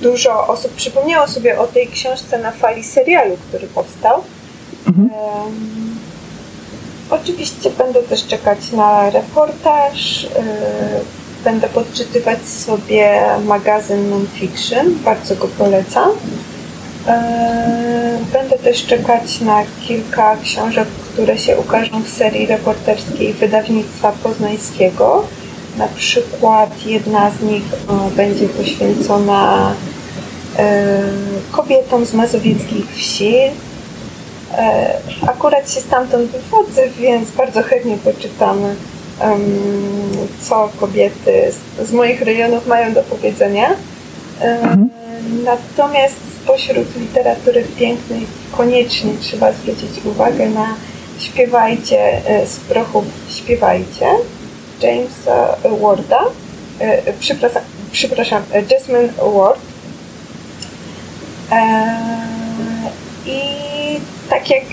dużo 0.00 0.46
osób 0.46 0.72
przypomniało 0.72 1.28
sobie 1.28 1.58
o 1.58 1.66
tej 1.66 1.88
książce 1.88 2.38
na 2.38 2.50
fali 2.50 2.84
serialu, 2.84 3.36
który 3.48 3.66
powstał. 3.66 4.22
Mhm. 4.86 5.10
Um, 5.10 5.98
oczywiście 7.10 7.70
będę 7.70 8.02
też 8.02 8.26
czekać 8.26 8.72
na 8.72 9.10
reportaż. 9.10 10.26
Um, 10.36 10.46
będę 11.44 11.68
podczytywać 11.68 12.48
sobie 12.48 13.20
magazyn 13.44 14.10
Nonfiction, 14.10 14.94
bardzo 15.04 15.36
go 15.36 15.48
polecam. 15.48 16.10
Będę 18.32 18.58
też 18.58 18.86
czekać 18.86 19.40
na 19.40 19.62
kilka 19.86 20.36
książek, 20.36 20.88
które 21.12 21.38
się 21.38 21.58
ukażą 21.58 22.02
w 22.02 22.08
serii 22.08 22.46
reporterskiej 22.46 23.32
wydawnictwa 23.32 24.12
poznańskiego. 24.12 25.24
Na 25.76 25.88
przykład 25.88 26.86
jedna 26.86 27.30
z 27.30 27.42
nich 27.42 27.62
e, 27.72 28.10
będzie 28.16 28.48
poświęcona 28.48 29.72
e, 30.58 31.02
kobietom 31.52 32.06
z 32.06 32.14
mazowieckich 32.14 32.94
wsi. 32.94 33.34
E, 34.54 34.94
akurat 35.26 35.72
się 35.72 35.80
stamtąd 35.80 36.30
wywodzę, 36.30 36.82
więc 37.00 37.30
bardzo 37.30 37.62
chętnie 37.62 37.96
poczytamy, 37.96 38.74
co 40.40 40.70
kobiety 40.80 41.52
z 41.84 41.92
moich 41.92 42.22
rejonów 42.22 42.66
mają 42.66 42.92
do 42.92 43.02
powiedzenia. 43.02 43.70
Mhm. 44.40 44.90
Natomiast 45.44 46.16
spośród 46.42 46.96
literatury 46.96 47.64
pięknej 47.78 48.26
koniecznie 48.56 49.12
trzeba 49.20 49.52
zwrócić 49.52 50.04
uwagę 50.04 50.48
na 50.48 50.74
Śpiewajcie 51.18 52.22
z 52.46 52.56
prochów 52.56 53.04
Śpiewajcie 53.28 54.06
Jamesa 54.82 55.56
Warda. 55.80 56.24
Przepraszam, 57.20 57.62
przepraszam 57.92 58.42
Jasmine 58.70 59.08
Ward. 59.34 59.60
I 63.26 63.40
tak 64.30 64.50
jak 64.50 64.64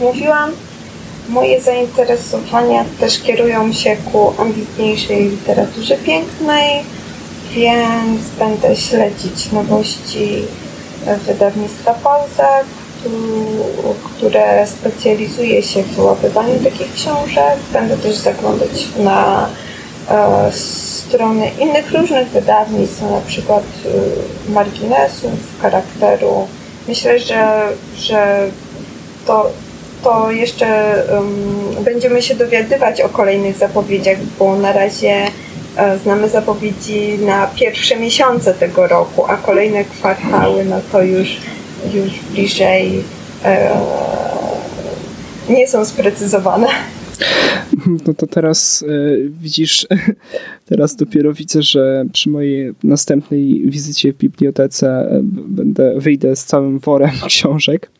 mówiłam, 0.00 0.50
moje 1.28 1.60
zainteresowania 1.60 2.84
też 3.00 3.22
kierują 3.22 3.72
się 3.72 3.96
ku 4.12 4.32
ambitniejszej 4.38 5.28
literaturze 5.28 5.96
pięknej, 5.96 6.84
więc 7.54 8.20
będę 8.38 8.76
śledzić 8.76 9.52
nowości 9.52 10.42
wydawnictwa 11.26 11.94
Pauza, 11.94 12.48
które 14.16 14.66
specjalizuje 14.66 15.62
się 15.62 15.82
w 15.82 15.96
wyłapywaniu 15.96 16.58
takich 16.64 16.92
książek. 16.94 17.56
Będę 17.72 17.96
też 17.96 18.14
zaglądać 18.16 18.86
na 18.98 19.48
e, 20.10 20.52
strony 20.52 21.50
innych 21.60 21.92
różnych 21.92 22.28
wydawnictw, 22.28 23.02
na 23.02 23.20
przykład 23.26 23.64
e, 24.48 24.52
marginesów, 24.52 25.32
charakteru. 25.62 26.46
Myślę, 26.88 27.18
że, 27.18 27.68
że 27.96 28.48
to, 29.26 29.50
to 30.02 30.30
jeszcze 30.30 30.94
um, 31.12 31.84
będziemy 31.84 32.22
się 32.22 32.34
dowiadywać 32.34 33.00
o 33.00 33.08
kolejnych 33.08 33.56
zapowiedziach, 33.56 34.18
bo 34.38 34.56
na 34.56 34.72
razie 34.72 35.26
e, 35.76 35.98
znamy 35.98 36.28
zapowiedzi 36.28 37.18
na 37.18 37.46
pierwsze 37.46 37.96
miesiące 37.96 38.54
tego 38.54 38.86
roku, 38.86 39.24
a 39.26 39.36
kolejne 39.36 39.84
kwartały, 39.84 40.64
no 40.64 40.80
to 40.92 41.02
już, 41.02 41.36
już 41.94 42.20
bliżej 42.32 43.04
e, 43.44 43.70
nie 45.48 45.68
są 45.68 45.84
sprecyzowane. 45.84 46.66
No 48.06 48.14
to 48.14 48.26
teraz 48.26 48.84
e, 48.88 49.16
widzisz, 49.40 49.86
teraz 50.68 50.96
dopiero 50.96 51.32
widzę, 51.32 51.62
że 51.62 52.04
przy 52.12 52.30
mojej 52.30 52.74
następnej 52.84 53.62
wizycie 53.64 54.12
w 54.12 54.16
bibliotece 54.16 54.88
e, 54.88 55.20
będę, 55.24 55.94
wyjdę 55.96 56.36
z 56.36 56.44
całym 56.44 56.78
worem 56.78 57.10
książek. 57.28 57.90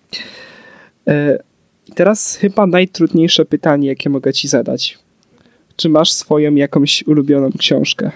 E, 1.92 1.94
teraz 1.94 2.36
chyba 2.36 2.66
najtrudniejsze 2.66 3.44
pytanie, 3.44 3.88
jakie 3.88 4.10
mogę 4.10 4.32
ci 4.32 4.48
zadać. 4.48 4.98
Czy 5.76 5.88
masz 5.88 6.12
swoją 6.12 6.54
jakąś 6.54 7.04
ulubioną 7.06 7.50
książkę? 7.58 8.10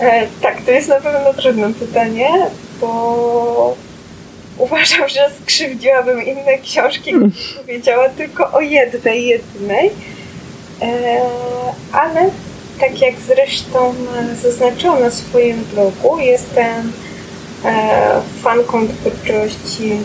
E, 0.00 0.26
tak, 0.42 0.62
to 0.62 0.70
jest 0.70 0.88
na 0.88 1.00
pewno 1.00 1.34
trudne 1.34 1.74
pytanie, 1.74 2.28
bo 2.80 3.76
uważam, 4.58 5.08
że 5.08 5.30
skrzywdziłabym 5.42 6.22
inne 6.22 6.58
książki, 6.62 7.10
gdybym 7.10 7.32
powiedziała 7.56 8.08
tylko 8.08 8.52
o 8.52 8.60
jednej, 8.60 9.26
jedynej. 9.26 9.90
E, 10.82 11.20
ale 11.92 12.30
tak 12.80 13.00
jak 13.00 13.14
zresztą 13.26 13.94
zaznaczyłam 14.42 15.00
na 15.00 15.10
swoim 15.10 15.64
blogu, 15.74 16.18
jestem 16.18 16.92
fanką 18.42 18.88
twórczości 18.88 19.98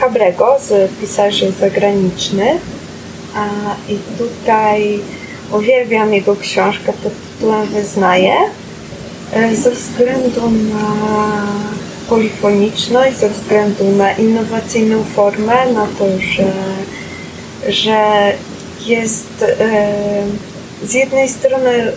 Cabrego 0.00 0.56
z 0.60 0.90
pisarzy 1.00 1.52
zagranicznych. 1.60 2.62
I 3.88 3.98
tutaj 4.18 5.00
uwielbiam 5.52 6.14
jego 6.14 6.36
książkę 6.36 6.92
pod 6.92 7.12
tytułem 7.32 7.66
Wyznaję 7.66 8.34
e, 9.32 9.56
ze 9.56 9.70
względu 9.70 10.40
na 10.50 11.12
polifoniczność, 12.08 13.16
ze 13.16 13.28
względu 13.28 13.84
na 13.84 14.12
innowacyjną 14.12 15.04
formę, 15.04 15.72
na 15.72 15.86
to, 15.98 16.04
że, 16.18 16.52
że 17.72 18.32
jest 18.86 19.42
e, 19.42 19.92
z 20.84 20.94
jednej 20.94 21.28
strony 21.28 21.92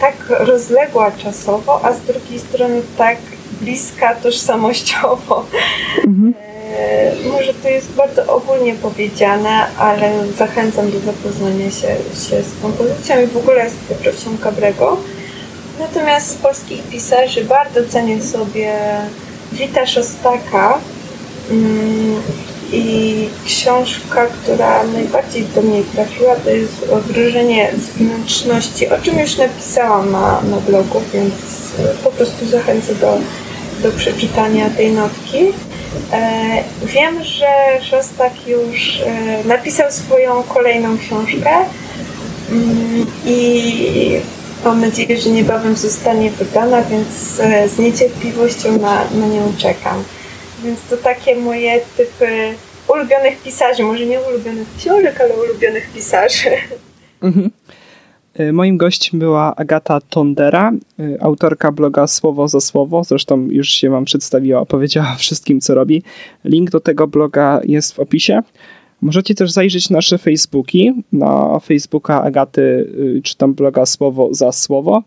tak 0.00 0.14
rozległa 0.28 1.12
czasowo, 1.12 1.84
a 1.84 1.92
z 1.92 2.00
drugiej 2.00 2.38
strony 2.38 2.82
tak 2.98 3.16
bliska 3.60 4.14
tożsamościowo. 4.14 5.46
Mhm. 6.06 6.34
E, 6.76 7.12
może 7.28 7.54
to 7.54 7.68
jest 7.68 7.92
bardzo 7.92 8.26
ogólnie 8.26 8.74
powiedziane, 8.74 9.66
ale 9.78 10.12
zachęcam 10.38 10.90
do 10.90 11.00
zapoznania 11.00 11.70
się, 11.70 11.88
się 12.28 12.42
z 12.42 12.62
kompozycją 12.62 13.22
i 13.22 13.26
w 13.26 13.36
ogóle 13.36 13.70
z 13.70 13.74
twórczością 13.74 14.38
Cabrego. 14.38 14.96
Natomiast 15.78 16.30
z 16.30 16.34
polskich 16.34 16.82
pisarzy 16.82 17.44
bardzo 17.44 17.80
cenię 17.88 18.22
sobie 18.22 18.72
Wita 19.52 19.86
Szostaka 19.86 20.78
mm, 21.50 22.22
i 22.72 23.28
książka, 23.46 24.26
która 24.26 24.84
najbardziej 24.84 25.44
do 25.54 25.62
mnie 25.62 25.82
trafiła, 25.94 26.36
to 26.36 26.50
jest 26.50 26.86
Wrażenie 27.06 27.72
z 27.78 27.98
wnętrzności, 27.98 28.88
o 28.88 28.98
czym 28.98 29.18
już 29.18 29.36
napisałam 29.36 30.12
na, 30.12 30.40
na 30.42 30.56
blogu, 30.56 31.02
więc 31.14 31.32
po 32.04 32.10
prostu 32.10 32.46
zachęcę 32.46 32.94
do, 32.94 33.18
do 33.82 33.92
przeczytania 33.92 34.70
tej 34.70 34.90
notki. 34.90 35.52
E, 36.12 36.62
wiem, 36.84 37.24
że 37.24 37.46
Szostak 37.82 38.32
już 38.46 39.00
e, 39.00 39.44
napisał 39.44 39.92
swoją 39.92 40.42
kolejną 40.42 40.98
książkę 40.98 41.50
mm, 42.50 43.06
i 43.26 44.20
mam 44.64 44.80
nadzieję, 44.80 45.20
że 45.20 45.30
niebawem 45.30 45.76
zostanie 45.76 46.30
wydana, 46.30 46.82
więc 46.82 47.40
e, 47.40 47.68
z 47.68 47.78
niecierpliwością 47.78 48.78
na, 48.78 49.04
na 49.04 49.26
nią 49.26 49.52
czekam. 49.58 50.04
Więc 50.64 50.78
to 50.90 50.96
takie 50.96 51.36
moje 51.36 51.80
typy 51.96 52.54
ulubionych 52.88 53.42
pisarzy, 53.42 53.82
może 53.82 54.06
nie 54.06 54.20
ulubionych 54.20 54.68
książek, 54.78 55.20
ale 55.20 55.34
ulubionych 55.34 55.90
pisarzy. 55.94 56.50
Mhm. 57.22 57.50
E, 58.40 58.52
moim 58.52 58.76
gościem 58.76 59.20
była 59.20 59.56
Agata 59.56 60.00
Tondera, 60.00 60.72
e, 60.98 61.22
autorka 61.22 61.72
bloga 61.72 62.06
Słowo 62.06 62.48
za 62.48 62.60
Słowo. 62.60 63.04
Zresztą 63.04 63.48
już 63.50 63.68
się 63.68 63.90
Wam 63.90 64.04
przedstawiła, 64.04 64.60
opowiedziała 64.60 65.14
wszystkim, 65.24 65.60
co 65.60 65.74
robi. 65.74 66.02
Link 66.44 66.70
do 66.70 66.80
tego 66.80 67.06
bloga 67.06 67.60
jest 67.64 67.94
w 67.94 67.98
opisie. 67.98 68.42
Możecie 69.00 69.34
też 69.34 69.50
zajrzeć 69.50 69.90
nasze 69.90 70.18
Facebooki, 70.18 70.92
na 71.12 71.58
Facebooka 71.60 72.22
Agaty, 72.22 72.62
y, 72.62 73.20
czy 73.24 73.36
tam 73.36 73.54
bloga 73.54 73.86
Słowo 73.86 74.28
za 74.34 74.52
Słowo 74.52 75.02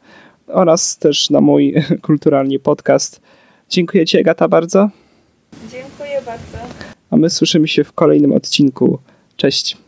oraz 0.48 0.98
też 0.98 1.30
na 1.30 1.42
mój 1.42 1.76
kulturalnie 2.02 2.60
podcast. 2.60 3.22
Dziękuję 3.70 4.06
Ci 4.06 4.20
Agata 4.20 4.48
bardzo. 4.48 4.90
Dziękuję 5.72 6.22
bardzo. 6.26 6.58
A 7.10 7.18
my 7.18 7.30
słyszymy 7.30 7.68
się 7.68 7.84
w 7.84 7.94
kolejnym 7.94 8.32
odcinku. 8.32 9.00
Cześć. 9.36 9.83